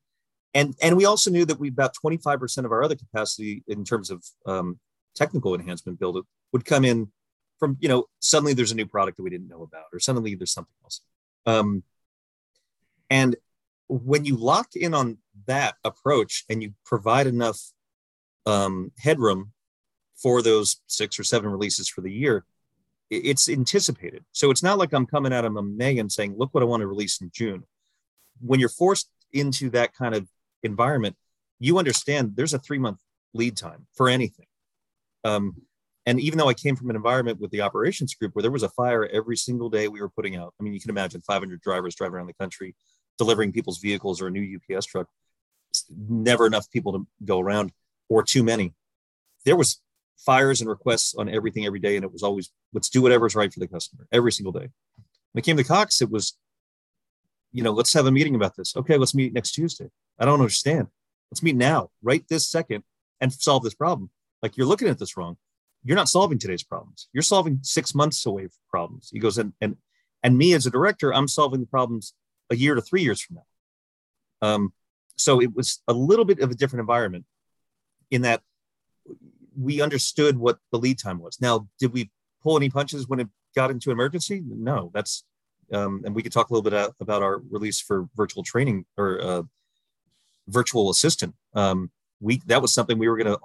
[0.55, 4.09] and and we also knew that we about 25% of our other capacity in terms
[4.09, 4.79] of um,
[5.13, 7.11] technical enhancement build would come in
[7.59, 10.35] from you know suddenly there's a new product that we didn't know about or suddenly
[10.35, 11.01] there's something else
[11.45, 11.83] um,
[13.09, 13.35] and
[13.87, 17.59] when you lock in on that approach and you provide enough
[18.45, 19.51] um, headroom
[20.15, 22.45] for those six or seven releases for the year
[23.11, 26.63] it's anticipated so it's not like i'm coming out of may and saying look what
[26.63, 27.63] i want to release in june
[28.41, 30.27] when you're forced into that kind of
[30.63, 31.15] environment,
[31.59, 32.99] you understand there's a three month
[33.33, 34.47] lead time for anything.
[35.23, 35.55] Um,
[36.05, 38.63] and even though I came from an environment with the operations group where there was
[38.63, 41.61] a fire every single day we were putting out, I mean, you can imagine 500
[41.61, 42.75] drivers driving around the country
[43.17, 45.07] delivering people's vehicles or a new UPS truck.
[45.71, 47.71] It's never enough people to go around
[48.15, 48.73] or too many.
[49.43, 49.81] There was
[50.17, 53.53] fires and requests on everything every day, and it was always let's do whatever's right
[53.53, 54.69] for the customer every single day.
[55.33, 56.37] When it came to Cox, it was,
[57.51, 58.73] you know, let's have a meeting about this.
[58.77, 59.89] Okay, let's meet next Tuesday.
[60.17, 60.87] I don't understand.
[61.29, 62.85] Let's meet now, right this second,
[63.19, 64.09] and solve this problem.
[64.41, 65.35] Like you're looking at this wrong.
[65.83, 67.09] You're not solving today's problems.
[67.11, 69.09] You're solving six months away problems.
[69.11, 69.75] He goes, and and
[70.23, 72.13] and me as a director, I'm solving the problems
[72.49, 74.47] a year to three years from now.
[74.47, 74.73] Um,
[75.17, 77.25] so it was a little bit of a different environment
[78.11, 78.41] in that
[79.57, 81.39] we understood what the lead time was.
[81.39, 82.11] Now, did we
[82.43, 84.43] pull any punches when it got into emergency?
[84.45, 85.23] No, that's
[85.71, 89.21] um, and we could talk a little bit about our release for virtual training or
[89.21, 89.43] uh,
[90.47, 91.33] virtual assistant.
[91.53, 93.39] Um, we that was something we were going to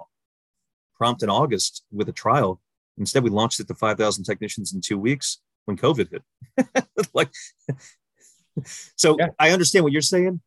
[0.95, 2.61] prompt in August with a trial.
[2.97, 6.87] Instead, we launched it to 5,000 technicians in two weeks when COVID hit.
[7.13, 7.31] like,
[8.95, 9.29] so yeah.
[9.39, 10.41] I understand what you're saying.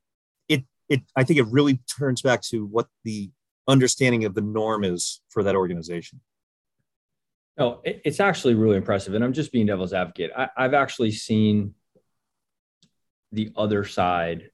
[0.48, 3.30] It, it, I think it really turns back to what the
[3.68, 6.20] understanding of the norm is for that organization.
[7.56, 9.14] No, it's actually really impressive.
[9.14, 10.32] And I'm just being devil's advocate.
[10.36, 11.74] I, I've actually seen
[13.30, 14.50] the other side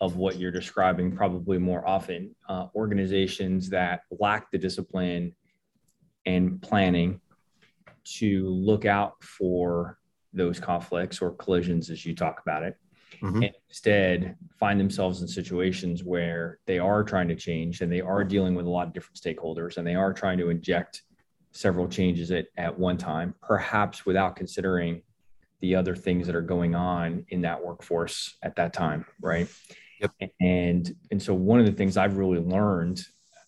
[0.00, 5.34] of what you're describing probably more often uh, organizations that lack the discipline
[6.24, 7.20] and planning
[8.04, 9.98] to look out for
[10.32, 12.76] those conflicts or collisions as you talk about it
[13.20, 13.42] mm-hmm.
[13.42, 18.24] and instead find themselves in situations where they are trying to change and they are
[18.24, 21.02] dealing with a lot of different stakeholders and they are trying to inject
[21.52, 25.02] several changes at, at one time perhaps without considering
[25.60, 29.48] the other things that are going on in that workforce at that time right
[30.00, 30.30] Yep.
[30.40, 33.00] And and so one of the things I've really learned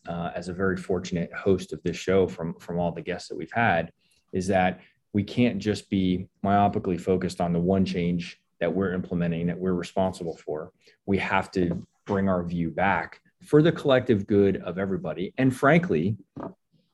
[0.08, 3.36] uh, as a very fortunate host of this show from from all the guests that
[3.36, 3.92] we've had
[4.32, 4.80] is that
[5.12, 9.74] we can't just be myopically focused on the one change that we're implementing that we're
[9.74, 10.72] responsible for.
[11.06, 15.32] We have to bring our view back for the collective good of everybody.
[15.38, 16.16] And frankly,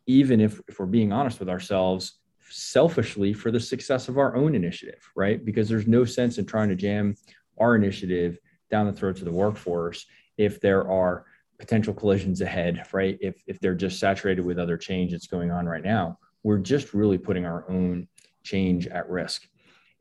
[0.06, 4.54] even if, if we're being honest with ourselves, selfishly for the success of our own
[4.54, 5.44] initiative, right?
[5.44, 7.16] Because there's no sense in trying to jam
[7.58, 8.38] our initiative
[8.70, 11.24] down the throats of the workforce if there are
[11.58, 13.18] potential collisions ahead, right?
[13.20, 16.94] If, if they're just saturated with other change that's going on right now, we're just
[16.94, 18.06] really putting our own
[18.42, 19.48] change at risk.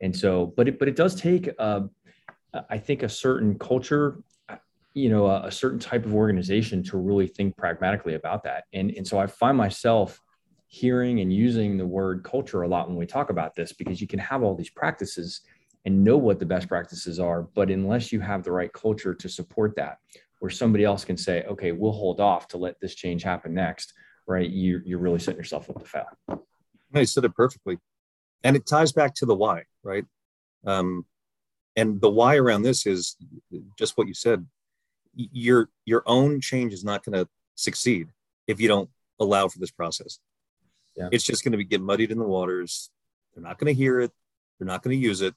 [0.02, 1.82] And so, but it, but it does take, uh,
[2.70, 4.22] I think, a certain culture,
[4.94, 8.66] you know, a, a certain type of organization to really think pragmatically about that.
[8.74, 10.22] And, and so I find myself
[10.68, 14.08] hearing and using the word culture a lot when we talk about this because you
[14.08, 15.42] can have all these practices
[15.86, 17.44] and know what the best practices are.
[17.44, 20.00] But unless you have the right culture to support that,
[20.40, 23.94] where somebody else can say, okay, we'll hold off to let this change happen next,
[24.28, 24.50] right?
[24.50, 26.44] You, you're really setting yourself up to fail.
[26.94, 27.78] You said it perfectly.
[28.44, 30.06] And it ties back to the why, right?
[30.66, 31.06] Um,
[31.76, 33.16] and the why around this is
[33.78, 34.46] just what you said.
[35.16, 38.10] Your your own change is not going to succeed
[38.48, 40.20] if you don't allow for this process.
[40.96, 41.10] Yeah.
[41.12, 42.90] It's just going to get muddied in the waters.
[43.34, 44.12] They're not going to hear it.
[44.60, 45.34] They're not going to use it.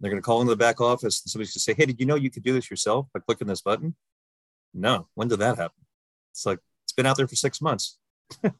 [0.00, 2.00] They're going to call into the back office and somebody's going to say, Hey, did
[2.00, 3.94] you know you could do this yourself by clicking this button?
[4.72, 5.08] No.
[5.14, 5.84] When did that happen?
[6.32, 7.98] It's like, it's been out there for six months.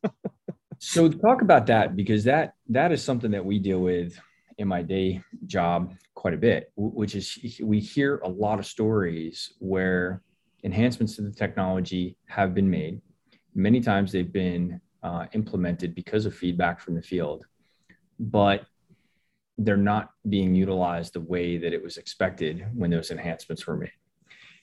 [0.78, 4.18] so talk about that because that that is something that we deal with
[4.60, 9.54] in my day job quite a bit, which is we hear a lot of stories
[9.58, 10.22] where
[10.64, 13.00] enhancements to the technology have been made.
[13.54, 17.46] Many times they've been uh, implemented because of feedback from the field,
[18.18, 18.66] but
[19.56, 23.92] they're not being utilized the way that it was expected when those enhancements were made.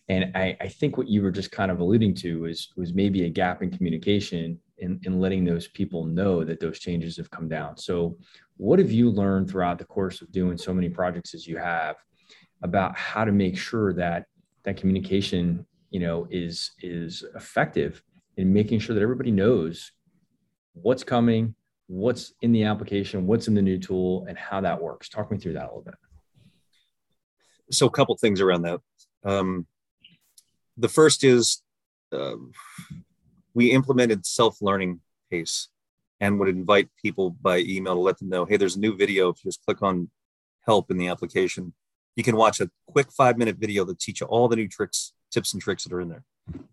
[0.10, 3.26] And I, I think what you were just kind of alluding to was was maybe
[3.26, 7.48] a gap in communication in, in letting those people know that those changes have come
[7.48, 7.78] down.
[7.78, 8.18] So
[8.58, 11.96] what have you learned throughout the course of doing so many projects as you have
[12.62, 14.26] about how to make sure that
[14.64, 18.04] that communication, you know, is is effective
[18.38, 19.92] in making sure that everybody knows
[20.74, 21.56] what's coming,
[21.88, 25.10] what's in the application, what's in the new tool, and how that works.
[25.10, 25.96] Talk me through that a little bit.
[27.72, 28.80] So, a couple things around that.
[29.24, 29.68] Um,
[30.78, 31.62] the first is
[32.12, 32.36] uh,
[33.58, 35.00] we implemented self-learning
[35.32, 35.70] pace
[36.20, 39.30] and would invite people by email to let them know, hey, there's a new video.
[39.30, 40.12] If you just click on
[40.68, 41.74] help in the application,
[42.16, 45.54] you can watch a quick five-minute video that teach you all the new tricks, tips,
[45.54, 46.24] and tricks that are in there.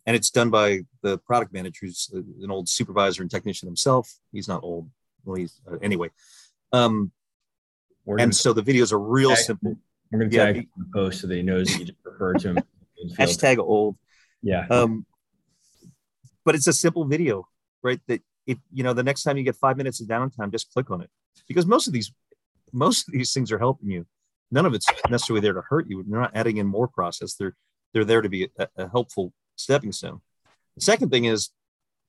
[0.04, 4.12] And it's done by the product manager, who's an old supervisor and technician himself.
[4.30, 4.90] He's not old,
[5.24, 6.10] well, he's uh, anyway.
[6.70, 7.12] Um,
[8.06, 9.76] and gonna, so the videos are real tag, simple.
[10.12, 12.48] We're going to tag yeah, the post so that he knows you just referred to
[12.48, 12.58] him.
[13.18, 13.96] hashtag old.
[14.42, 14.66] Yeah.
[14.68, 15.06] Um,
[16.44, 17.48] but it's a simple video,
[17.82, 18.00] right?
[18.08, 20.90] That if you know the next time you get five minutes of downtime, just click
[20.90, 21.10] on it
[21.48, 22.12] because most of these
[22.72, 24.06] most of these things are helping you.
[24.50, 26.04] None of it's necessarily there to hurt you.
[26.06, 27.34] They're not adding in more process.
[27.34, 27.56] They're
[27.92, 30.20] they're there to be a, a helpful stepping stone.
[30.76, 31.50] The second thing is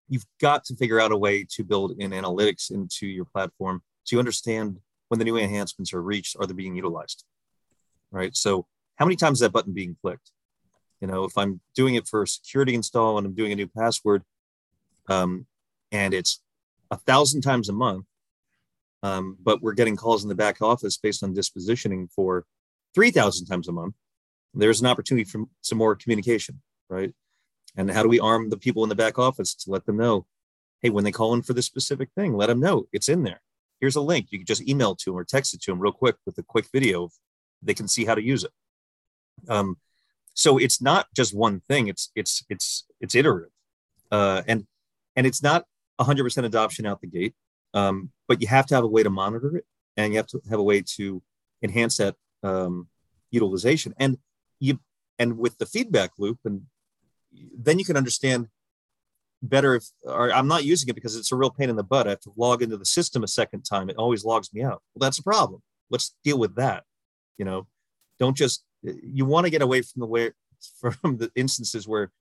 [0.08, 4.16] you've got to figure out a way to build in analytics into your platform so
[4.16, 4.78] you understand
[5.10, 7.24] when the new enhancements are reached are they being utilized
[8.12, 8.66] right so
[8.98, 10.32] how many times is that button being clicked
[11.02, 13.68] You know, if I'm doing it for a security install and I'm doing a new
[13.68, 14.24] password,
[15.10, 15.46] um,
[15.92, 16.42] and it's
[16.92, 18.06] a thousand times a month,
[19.04, 22.46] um, but we're getting calls in the back office based on dispositioning for
[22.96, 23.94] 3,000 times a month,
[24.54, 27.14] there's an opportunity for some more communication, right?
[27.76, 30.26] And how do we arm the people in the back office to let them know,
[30.82, 33.42] hey, when they call in for this specific thing, let them know it's in there.
[33.82, 34.28] Here's a link.
[34.30, 36.44] You can just email to them or text it to them real quick with a
[36.44, 37.10] quick video.
[37.62, 38.52] They can see how to use it.
[39.50, 39.78] Um,
[40.36, 41.88] so it's not just one thing.
[41.88, 43.52] It's it's it's it's iterative,
[44.12, 44.68] uh, and
[45.16, 45.66] and it's not
[46.00, 47.34] 100% adoption out the gate.
[47.74, 49.66] Um, but you have to have a way to monitor it,
[49.98, 51.24] and you have to have a way to
[51.64, 52.88] enhance that um,
[53.32, 53.94] utilization.
[53.98, 54.18] And
[54.60, 54.80] you
[55.18, 56.64] and with the feedback loop, and
[57.58, 58.50] then you can understand
[59.42, 62.08] better if or I'm not using it because it's a real pain in the butt.
[62.08, 63.90] I have to log into the system a second time.
[63.90, 64.82] It always logs me out.
[64.94, 65.62] Well, that's a problem.
[65.90, 66.84] Let's deal with that.
[67.38, 67.68] You know,
[68.20, 68.66] don't just
[69.04, 70.32] you want to get away from the way
[70.80, 72.12] from the instances where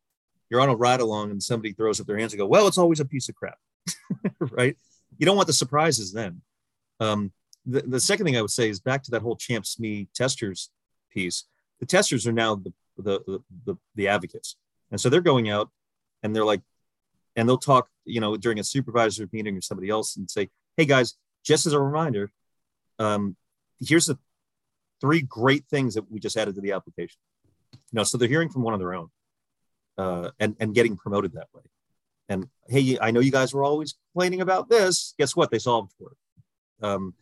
[0.50, 2.79] you're on a ride along and somebody throws up their hands and go, well, it's
[2.79, 3.59] always a piece of crap,
[4.38, 4.77] right?
[5.18, 6.42] You don't want the surprises then.
[7.00, 7.33] Um,
[7.66, 10.70] the, the second thing I would say is back to that whole champ SME testers
[11.11, 11.44] piece.
[11.81, 14.57] The testers are now the, the, the, the advocates.
[14.90, 15.70] And so they're going out
[16.22, 16.61] and they're like,
[17.37, 20.85] and they'll talk, you know, during a supervisor meeting or somebody else and say, hey
[20.85, 22.31] guys, just as a reminder,
[22.98, 23.37] um,
[23.81, 24.18] here's the
[25.00, 27.18] three great things that we just added to the application.
[27.72, 29.09] You know, so they're hearing from one of their own
[29.98, 31.62] uh, and, and getting promoted that way.
[32.28, 35.14] And hey, I know you guys were always complaining about this.
[35.18, 35.50] Guess what?
[35.50, 36.87] They solved for it.
[36.87, 37.14] Um,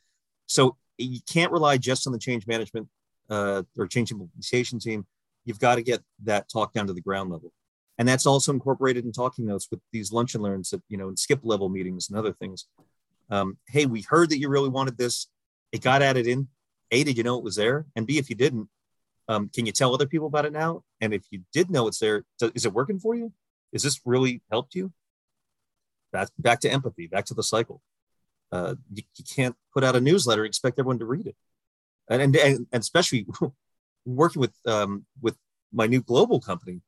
[0.47, 2.89] so you can't rely just on the change management
[3.31, 5.07] uh, or change implementation team.
[5.45, 7.53] You've got to get that talk down to the ground level
[7.99, 11.09] and that's also incorporated in talking notes with these lunch and learns that you know
[11.09, 12.67] in skip level meetings and other things
[13.31, 15.29] um, hey we heard that you really wanted this
[15.73, 16.49] it got added in
[16.93, 18.69] a did you know it was there and b if you didn't
[19.29, 21.99] um, can you tell other people about it now and if you did know it's
[21.99, 22.25] there
[22.55, 23.33] is it working for you
[23.73, 24.93] is this really helped you
[26.13, 27.83] back, back to empathy back to the cycle
[28.53, 31.37] uh, you, you, can't put out a newsletter expect everyone to read it
[32.09, 33.27] and, and, and especially
[34.05, 35.37] working with um, with
[35.73, 36.83] my new global company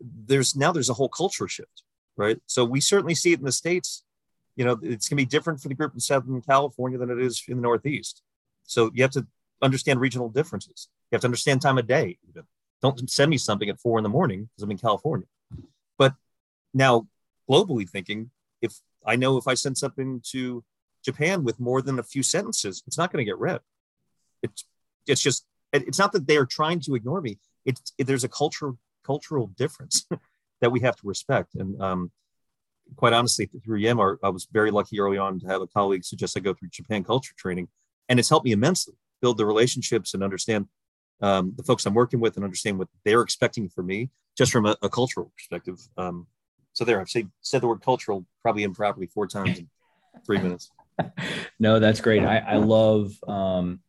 [0.00, 1.82] there's now there's a whole culture shift,
[2.16, 2.38] right?
[2.46, 4.04] So we certainly see it in the states.
[4.56, 7.20] You know, it's going to be different for the group in Southern California than it
[7.20, 8.22] is in the Northeast.
[8.64, 9.26] So you have to
[9.62, 10.88] understand regional differences.
[11.10, 12.18] You have to understand time of day.
[12.28, 12.44] Even.
[12.80, 15.26] Don't send me something at four in the morning because I'm in California.
[15.96, 16.14] But
[16.72, 17.08] now,
[17.50, 18.30] globally thinking,
[18.62, 20.64] if I know if I send something to
[21.04, 23.60] Japan with more than a few sentences, it's not going to get read.
[24.42, 24.64] It's
[25.06, 27.38] it's just it's not that they are trying to ignore me.
[27.64, 30.06] It's it, there's a cultural cultural difference
[30.60, 31.54] that we have to respect.
[31.56, 32.12] And um,
[32.96, 36.36] quite honestly, through Yanmar, I was very lucky early on to have a colleague suggest
[36.36, 37.68] I go through Japan culture training,
[38.08, 40.66] and it's helped me immensely build the relationships and understand
[41.20, 44.66] um, the folks I'm working with and understand what they're expecting from me, just from
[44.66, 45.78] a, a cultural perspective.
[45.96, 46.26] Um,
[46.72, 49.68] so there, I've say, said the word cultural probably improperly four times in
[50.24, 50.70] three minutes.
[51.58, 52.22] no, that's great.
[52.22, 53.80] I, I love um,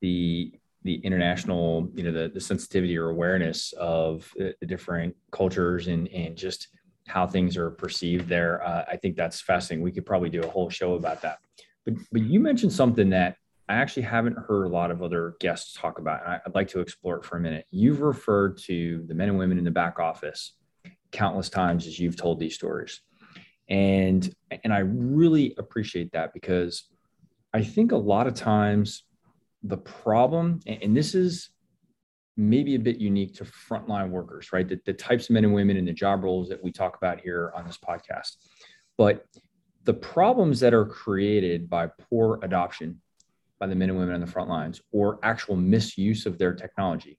[0.00, 5.88] the the international, you know, the, the sensitivity or awareness of the, the different cultures
[5.88, 6.68] and, and just
[7.06, 8.62] how things are perceived there.
[8.66, 9.84] Uh, I think that's fascinating.
[9.84, 11.38] We could probably do a whole show about that.
[11.84, 13.36] But, but you mentioned something that
[13.70, 16.26] I actually haven't heard a lot of other guests talk about.
[16.26, 17.66] And I'd like to explore it for a minute.
[17.70, 20.54] You've referred to the men and women in the back office
[21.12, 23.00] countless times as you've told these stories.
[23.68, 24.28] And,
[24.64, 26.88] and I really appreciate that because
[27.54, 29.04] I think a lot of times
[29.62, 31.50] the problem, and this is
[32.36, 34.68] maybe a bit unique to frontline workers, right?
[34.68, 37.20] The, the types of men and women in the job roles that we talk about
[37.20, 38.34] here on this podcast.
[38.98, 39.26] But
[39.84, 43.00] the problems that are created by poor adoption
[43.60, 47.18] by the men and women on the front lines or actual misuse of their technology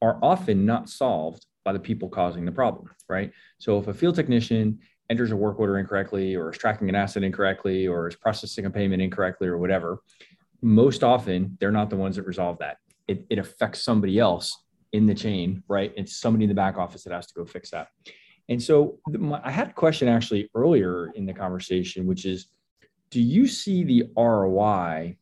[0.00, 3.32] are often not solved by the people causing the problem, right?
[3.58, 4.78] So if a field technician
[5.10, 8.70] enters a work order incorrectly or is tracking an asset incorrectly or is processing a
[8.70, 10.00] payment incorrectly or whatever,
[10.62, 12.78] most often they're not the ones that resolve that.
[13.08, 14.56] It, it affects somebody else
[14.92, 15.92] in the chain, right?
[15.96, 17.88] It's somebody in the back office that has to go fix that.
[18.48, 22.46] And so my, I had a question actually earlier in the conversation, which is,
[23.10, 25.16] do you see the ROI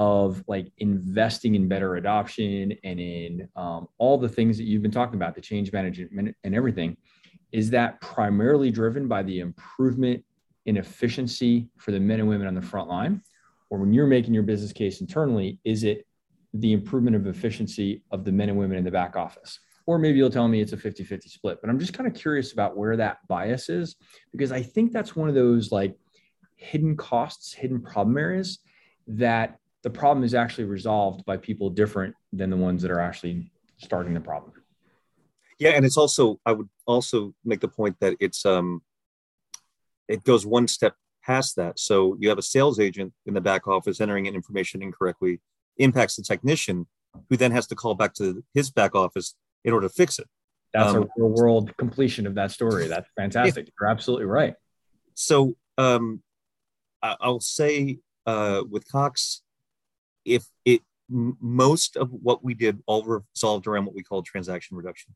[0.00, 4.90] of like investing in better adoption and in um, all the things that you've been
[4.90, 6.96] talking about, the change management and everything?
[7.52, 10.24] Is that primarily driven by the improvement
[10.66, 13.22] in efficiency for the men and women on the front line?
[13.70, 16.06] or when you're making your business case internally, is it
[16.52, 19.60] the improvement of efficiency of the men and women in the back office?
[19.86, 22.14] Or maybe you'll tell me it's a 50 50 split, but I'm just kind of
[22.14, 23.96] curious about where that bias is
[24.32, 25.96] because I think that's one of those like
[26.56, 28.58] hidden costs, hidden problem areas
[29.06, 33.50] that the problem is actually resolved by people different than the ones that are actually
[33.78, 34.52] starting the problem.
[35.58, 38.82] Yeah, and it's also I would also make the point that it's um
[40.08, 41.78] it goes one step past that.
[41.78, 45.40] So you have a sales agent in the back office entering in information incorrectly,
[45.76, 46.86] impacts the technician,
[47.28, 50.26] who then has to call back to his back office in order to fix it.
[50.72, 52.86] That's um, a real world completion of that story.
[52.86, 53.68] That's fantastic.
[53.68, 54.54] If, You're absolutely right.
[55.14, 56.22] So um,
[57.02, 59.42] I'll say uh, with Cox,
[60.24, 65.14] if it most of what we did all resolved around what we call transaction reduction.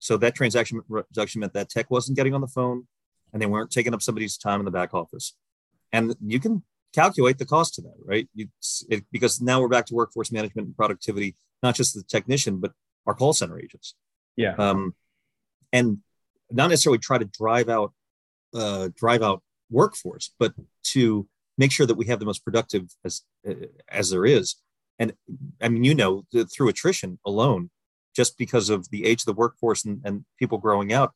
[0.00, 2.86] So that transaction reduction meant that tech wasn't getting on the phone
[3.32, 5.34] and they weren't taking up somebody's time in the back office.
[5.92, 8.28] And you can calculate the cost of that, right?
[8.34, 8.48] You,
[8.88, 12.72] it, because now we're back to workforce management and productivity, not just the technician, but
[13.06, 13.94] our call center agents.
[14.36, 14.54] Yeah.
[14.56, 14.94] Um,
[15.72, 15.98] and
[16.50, 17.92] not necessarily try to drive out
[18.54, 21.28] uh, drive out workforce, but to
[21.58, 23.22] make sure that we have the most productive as
[23.88, 24.56] as there is.
[24.98, 25.12] And
[25.60, 27.70] I mean, you know, through attrition alone,
[28.16, 31.12] just because of the age of the workforce and, and people growing out,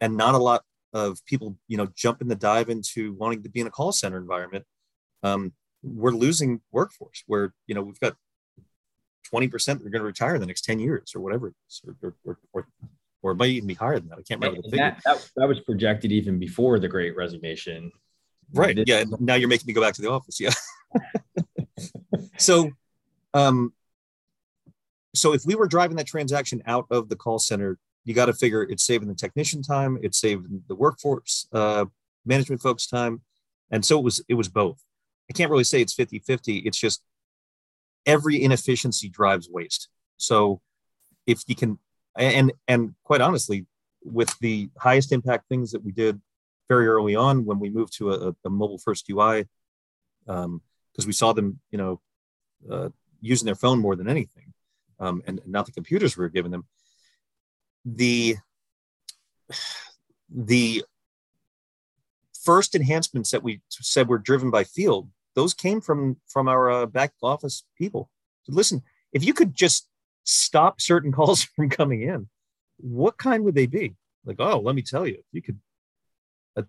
[0.00, 0.62] and not a lot
[0.92, 4.18] of people, you know, jumping the dive into wanting to be in a call center
[4.18, 4.64] environment,
[5.22, 7.22] um, we're losing workforce.
[7.26, 8.16] Where you know we've got
[9.32, 11.82] 20% that are going to retire in the next 10 years or whatever it is,
[12.02, 12.66] or, or, or,
[13.22, 14.18] or it might even be higher than that.
[14.18, 14.84] I can't remember the figure.
[14.84, 17.90] That, that, that, was projected even before the great resignation.
[18.52, 18.76] Right.
[18.76, 19.04] This, yeah.
[19.18, 20.40] Now you're making me go back to the office.
[20.40, 20.52] Yeah.
[22.38, 22.70] so,
[23.32, 23.72] um,
[25.14, 28.32] so if we were driving that transaction out of the call center, you got to
[28.32, 31.86] figure it's saving the technician time, it's saving the workforce uh,
[32.26, 33.22] management folks time.
[33.70, 34.82] And so it was, it was both.
[35.30, 36.58] I can't really say it's 50 50.
[36.58, 37.02] It's just
[38.06, 39.88] every inefficiency drives waste.
[40.16, 40.60] So
[41.26, 41.78] if you can,
[42.16, 43.66] and and quite honestly,
[44.04, 46.20] with the highest impact things that we did
[46.68, 49.46] very early on when we moved to a, a mobile first UI,
[50.26, 50.60] because um,
[51.06, 52.00] we saw them, you know,
[52.70, 52.88] uh,
[53.20, 54.52] using their phone more than anything,
[55.00, 56.66] um, and, and not the computers we were giving them.
[57.84, 58.36] The
[60.30, 60.84] the
[62.42, 66.86] first enhancements that we said were driven by field those came from from our uh,
[66.86, 68.10] back office people.
[68.44, 69.88] So listen, if you could just
[70.24, 72.28] stop certain calls from coming in,
[72.78, 73.94] what kind would they be?
[74.24, 75.58] Like, oh, let me tell you, if you could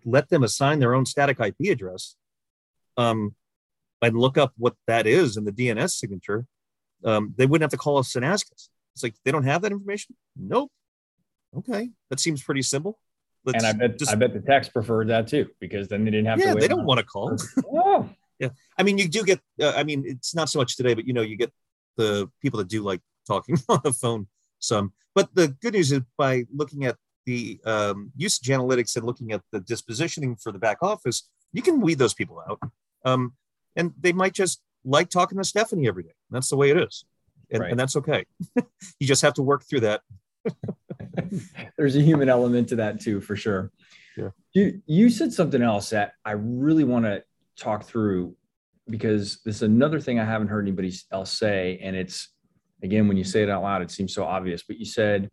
[0.04, 2.16] let them assign their own static IP address,
[2.96, 3.34] um,
[4.02, 6.46] and look up what that is in the DNS signature,
[7.04, 8.68] um, they wouldn't have to call us and ask us.
[8.94, 10.16] It's like they don't have that information.
[10.36, 10.70] Nope.
[11.56, 12.98] Okay, that seems pretty simple.
[13.44, 16.10] Let's and I bet just, I bet the techs preferred that too because then they
[16.10, 16.44] didn't have to.
[16.44, 16.60] yeah, to.
[16.60, 17.36] they don't want to call.
[17.72, 18.08] oh,
[18.38, 21.06] yeah i mean you do get uh, i mean it's not so much today but
[21.06, 21.52] you know you get
[21.96, 24.26] the people that do like talking on the phone
[24.58, 26.96] some but the good news is by looking at
[27.26, 31.80] the um, usage analytics and looking at the dispositioning for the back office you can
[31.80, 32.60] weed those people out
[33.04, 33.32] um,
[33.74, 37.04] and they might just like talking to stephanie every day that's the way it is
[37.50, 37.70] and, right.
[37.70, 38.24] and that's okay
[39.00, 40.00] you just have to work through that
[41.76, 43.72] there's a human element to that too for sure
[44.16, 44.30] yeah.
[44.52, 47.22] you you said something else that i really want to
[47.56, 48.36] talk through
[48.88, 51.78] because this is another thing I haven't heard anybody else say.
[51.82, 52.28] And it's,
[52.82, 55.30] again, when you say it out loud, it seems so obvious, but you said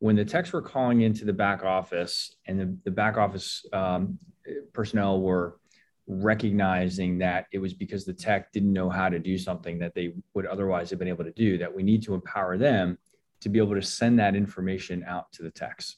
[0.00, 4.18] when the techs were calling into the back office and the, the back office um,
[4.72, 5.58] personnel were
[6.06, 10.14] recognizing that it was because the tech didn't know how to do something that they
[10.34, 12.96] would otherwise have been able to do, that we need to empower them
[13.40, 15.96] to be able to send that information out to the techs.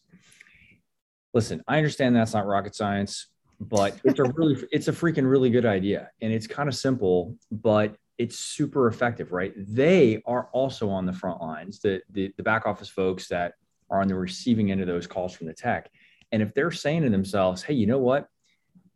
[1.32, 3.28] Listen, I understand that's not rocket science
[3.60, 7.36] but it's a really it's a freaking really good idea and it's kind of simple
[7.52, 12.42] but it's super effective right they are also on the front lines the, the the
[12.42, 13.54] back office folks that
[13.90, 15.90] are on the receiving end of those calls from the tech
[16.32, 18.28] and if they're saying to themselves hey you know what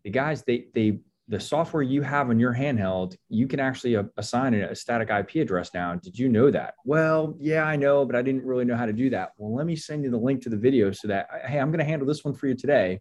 [0.05, 4.53] the guys they they the software you have on your handheld you can actually assign
[4.55, 8.23] a static ip address now did you know that well yeah i know but i
[8.23, 10.51] didn't really know how to do that well let me send you the link to
[10.51, 13.01] the video so that hey i'm going to handle this one for you today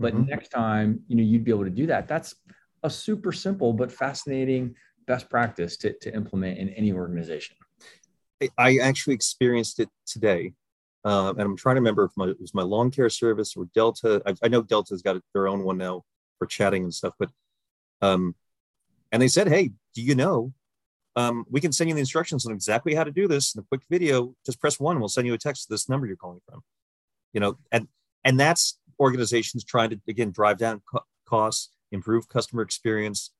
[0.00, 0.30] but mm-hmm.
[0.30, 2.08] next time, you know, you'd be able to do that.
[2.08, 2.34] That's
[2.82, 4.74] a super simple but fascinating
[5.06, 7.56] best practice to, to implement in any organization.
[8.56, 10.54] I actually experienced it today.
[11.04, 13.66] Uh, and I'm trying to remember if my, it was my lawn care service or
[13.74, 14.20] Delta.
[14.26, 16.04] I, I, know Delta's got their own one now
[16.38, 17.30] for chatting and stuff, but,
[18.02, 18.34] um,
[19.10, 20.52] and they said, Hey, do you know,
[21.16, 23.64] um, we can send you the instructions on exactly how to do this in a
[23.64, 24.34] quick video.
[24.44, 24.98] Just press one.
[24.98, 26.62] We'll send you a text to this number you're calling from,
[27.32, 27.88] you know, and,
[28.24, 33.30] and that's organizations trying to again drive down co- costs, improve customer experience.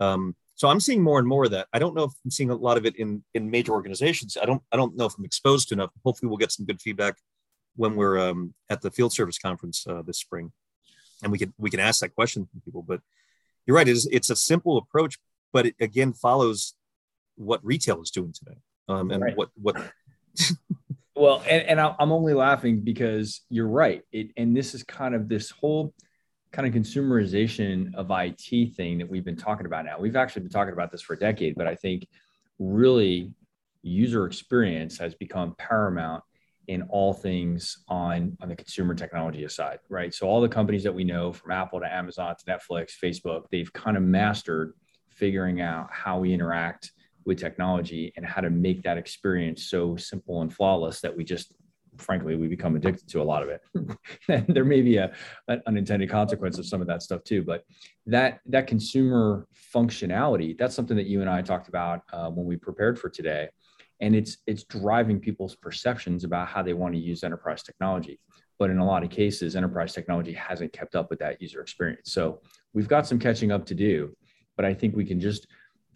[0.00, 1.66] Um, so I'm seeing more and more of that.
[1.72, 4.36] I don't know if I'm seeing a lot of it in in major organizations.
[4.40, 5.90] I don't I don't know if I'm exposed to enough.
[6.04, 7.16] Hopefully, we'll get some good feedback
[7.74, 10.52] when we're um, at the field service conference uh, this spring,
[11.20, 12.80] and we can we can ask that question from people.
[12.80, 13.00] But
[13.66, 13.88] you're right.
[13.88, 15.18] It's it's a simple approach,
[15.52, 16.74] but it again follows
[17.34, 18.58] what retail is doing today,
[18.88, 19.36] um, and right.
[19.36, 19.74] what what
[21.16, 24.02] well, and, and I'm only laughing because you're right.
[24.12, 25.92] It, and this is kind of this whole
[26.52, 29.98] kind of consumerization of IT thing that we've been talking about now.
[29.98, 32.06] We've actually been talking about this for a decade, but I think
[32.58, 33.32] really
[33.82, 36.22] user experience has become paramount
[36.68, 40.14] in all things on on the consumer technology side, right?
[40.14, 43.72] So all the companies that we know from Apple to Amazon to Netflix, Facebook, they've
[43.72, 44.74] kind of mastered
[45.08, 46.92] figuring out how we interact
[47.24, 51.54] with technology and how to make that experience so simple and flawless that we just
[52.02, 53.60] frankly we become addicted to a lot of it.
[54.48, 55.12] There may be a
[55.48, 57.64] an unintended consequence of some of that stuff too but
[58.06, 62.56] that that consumer functionality that's something that you and i talked about uh, when we
[62.56, 63.48] prepared for today.
[64.00, 68.18] And it's it's driving people's perceptions about how they want to use enterprise technology.
[68.58, 72.12] But in a lot of cases enterprise technology hasn't kept up with that user experience.
[72.12, 72.40] So
[72.74, 74.16] we've got some catching up to do
[74.56, 75.46] but i think we can just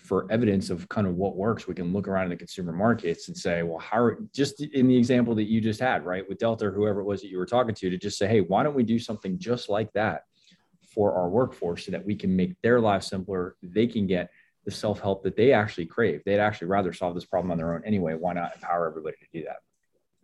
[0.07, 3.27] for evidence of kind of what works, we can look around in the consumer markets
[3.27, 6.67] and say, well, how just in the example that you just had, right, with Delta
[6.67, 8.77] or whoever it was that you were talking to, to just say, hey, why don't
[8.77, 10.23] we do something just like that
[10.95, 13.57] for our workforce so that we can make their lives simpler?
[13.63, 14.31] They can get
[14.65, 16.23] the self help that they actually crave.
[16.25, 18.15] They'd actually rather solve this problem on their own anyway.
[18.15, 19.57] Why not empower everybody to do that?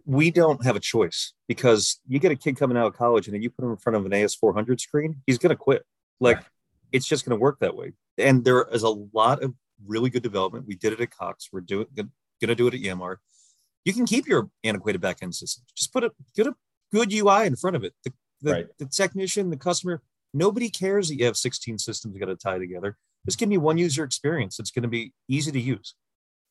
[0.04, 3.34] We don't have a choice because you get a kid coming out of college and
[3.34, 5.84] then you put him in front of an AS400 screen, he's going to quit.
[6.20, 6.40] Like,
[6.92, 7.92] it's just going to work that way.
[8.18, 9.54] And there is a lot of
[9.86, 10.66] really good development.
[10.66, 11.48] We did it at Cox.
[11.52, 12.08] We're doing going
[12.48, 13.16] to do it at EMR.
[13.84, 15.64] You can keep your antiquated backend system.
[15.74, 16.54] Just put a get a
[16.92, 17.94] good UI in front of it.
[18.04, 18.12] The,
[18.42, 18.66] the, right.
[18.78, 20.02] the technician, the customer,
[20.34, 22.96] nobody cares that you have 16 systems got to tie together.
[23.24, 24.58] Just give me one user experience.
[24.58, 25.94] It's going to be easy to use.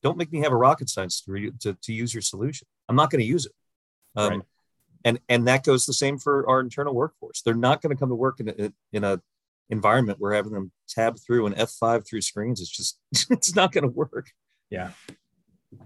[0.02, 2.68] Don't make me have a rocket science to, to, to use your solution.
[2.90, 3.52] I'm not going to use it.
[4.16, 4.42] Um, right.
[5.04, 7.42] And and that goes the same for our internal workforce.
[7.42, 9.20] They're not going to come to work in a, in a
[9.72, 12.62] environment we're having them tab through and F5 through screens.
[12.62, 13.00] It's just
[13.32, 14.30] it's not going to work.
[14.70, 14.92] Yeah.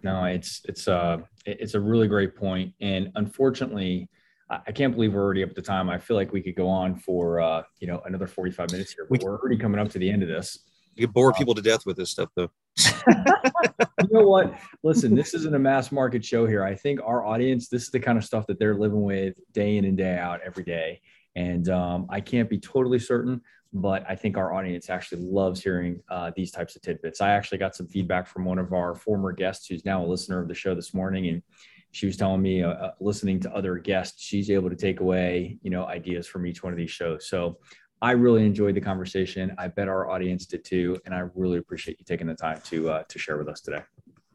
[0.03, 2.73] No, it's it's uh it's a really great point.
[2.81, 4.09] And unfortunately,
[4.49, 5.89] I can't believe we're already up at the time.
[5.89, 9.07] I feel like we could go on for uh, you know another 45 minutes here,
[9.09, 10.59] but we, are already coming up to the end of this.
[10.95, 12.49] You bore um, people to death with this stuff though.
[13.07, 14.57] you know what?
[14.83, 16.63] Listen, this isn't a mass market show here.
[16.63, 19.77] I think our audience, this is the kind of stuff that they're living with day
[19.77, 21.01] in and day out every day.
[21.35, 23.41] And um, I can't be totally certain,
[23.75, 27.19] but I think our audience actually loves hearing uh, these types of tidbits.
[27.19, 30.41] I actually got some feedback from one of our former guests who's now a listener
[30.41, 31.43] of the show this morning, and
[31.91, 35.57] she was telling me, uh, uh, listening to other guests, she's able to take away,
[35.61, 37.27] you know, ideas from each one of these shows.
[37.27, 37.57] So
[38.01, 39.53] I really enjoyed the conversation.
[39.57, 42.89] I bet our audience did too, and I really appreciate you taking the time to
[42.89, 43.83] uh, to share with us today.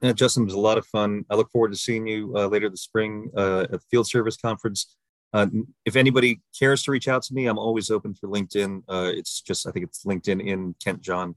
[0.03, 1.25] Yeah, Justin, was a lot of fun.
[1.31, 4.37] I look forward to seeing you uh, later this spring uh, at the Field Service
[4.37, 4.97] Conference.
[5.33, 5.47] Uh,
[5.85, 8.83] if anybody cares to reach out to me, I'm always open for LinkedIn.
[8.89, 11.37] Uh, it's just I think it's LinkedIn in Kent John.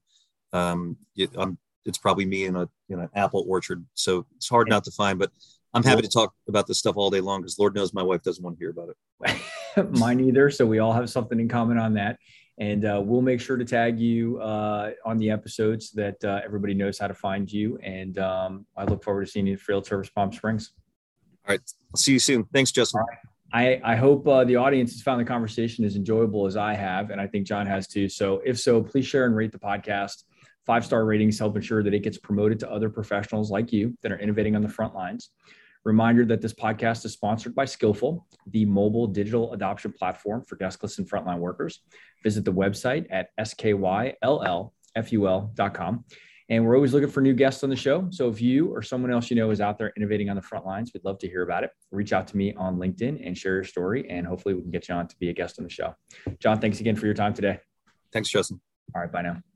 [0.52, 1.32] Um, it,
[1.86, 5.20] it's probably me in a in an apple orchard, so it's hard not to find.
[5.20, 5.32] But
[5.74, 8.22] I'm happy to talk about this stuff all day long because Lord knows my wife
[8.22, 9.90] doesn't want to hear about it.
[9.98, 10.50] Mine either.
[10.50, 12.20] So we all have something in common on that.
[12.60, 16.42] And uh, we'll make sure to tag you uh, on the episodes so that uh,
[16.46, 17.80] everybody knows how to find you.
[17.82, 20.74] And um, I look forward to seeing you at Field Service Palm Springs.
[21.48, 21.62] All right.
[21.92, 22.44] I'll see you soon.
[22.54, 23.02] Thanks, Justin.
[23.54, 27.12] I, I hope uh, the audience has found the conversation as enjoyable as I have,
[27.12, 28.10] and I think John has too.
[28.10, 30.24] So, if so, please share and rate the podcast.
[30.66, 34.12] Five star ratings help ensure that it gets promoted to other professionals like you that
[34.12, 35.30] are innovating on the front lines.
[35.84, 40.98] Reminder that this podcast is sponsored by Skyllful, the mobile digital adoption platform for deskless
[40.98, 41.82] and frontline workers.
[42.24, 44.74] Visit the website at skyllful.com.
[46.50, 48.08] And we're always looking for new guests on the show.
[48.12, 50.66] So if you or someone else you know is out there innovating on the front
[50.66, 51.72] lines, we'd love to hear about it.
[51.92, 54.10] Reach out to me on LinkedIn and share your story.
[54.10, 55.96] And hopefully we can get you on to be a guest on the show.
[56.40, 57.60] John, thanks again for your time today.
[58.12, 58.62] Thanks, Justin.
[58.96, 59.12] All right.
[59.12, 59.53] Bye now.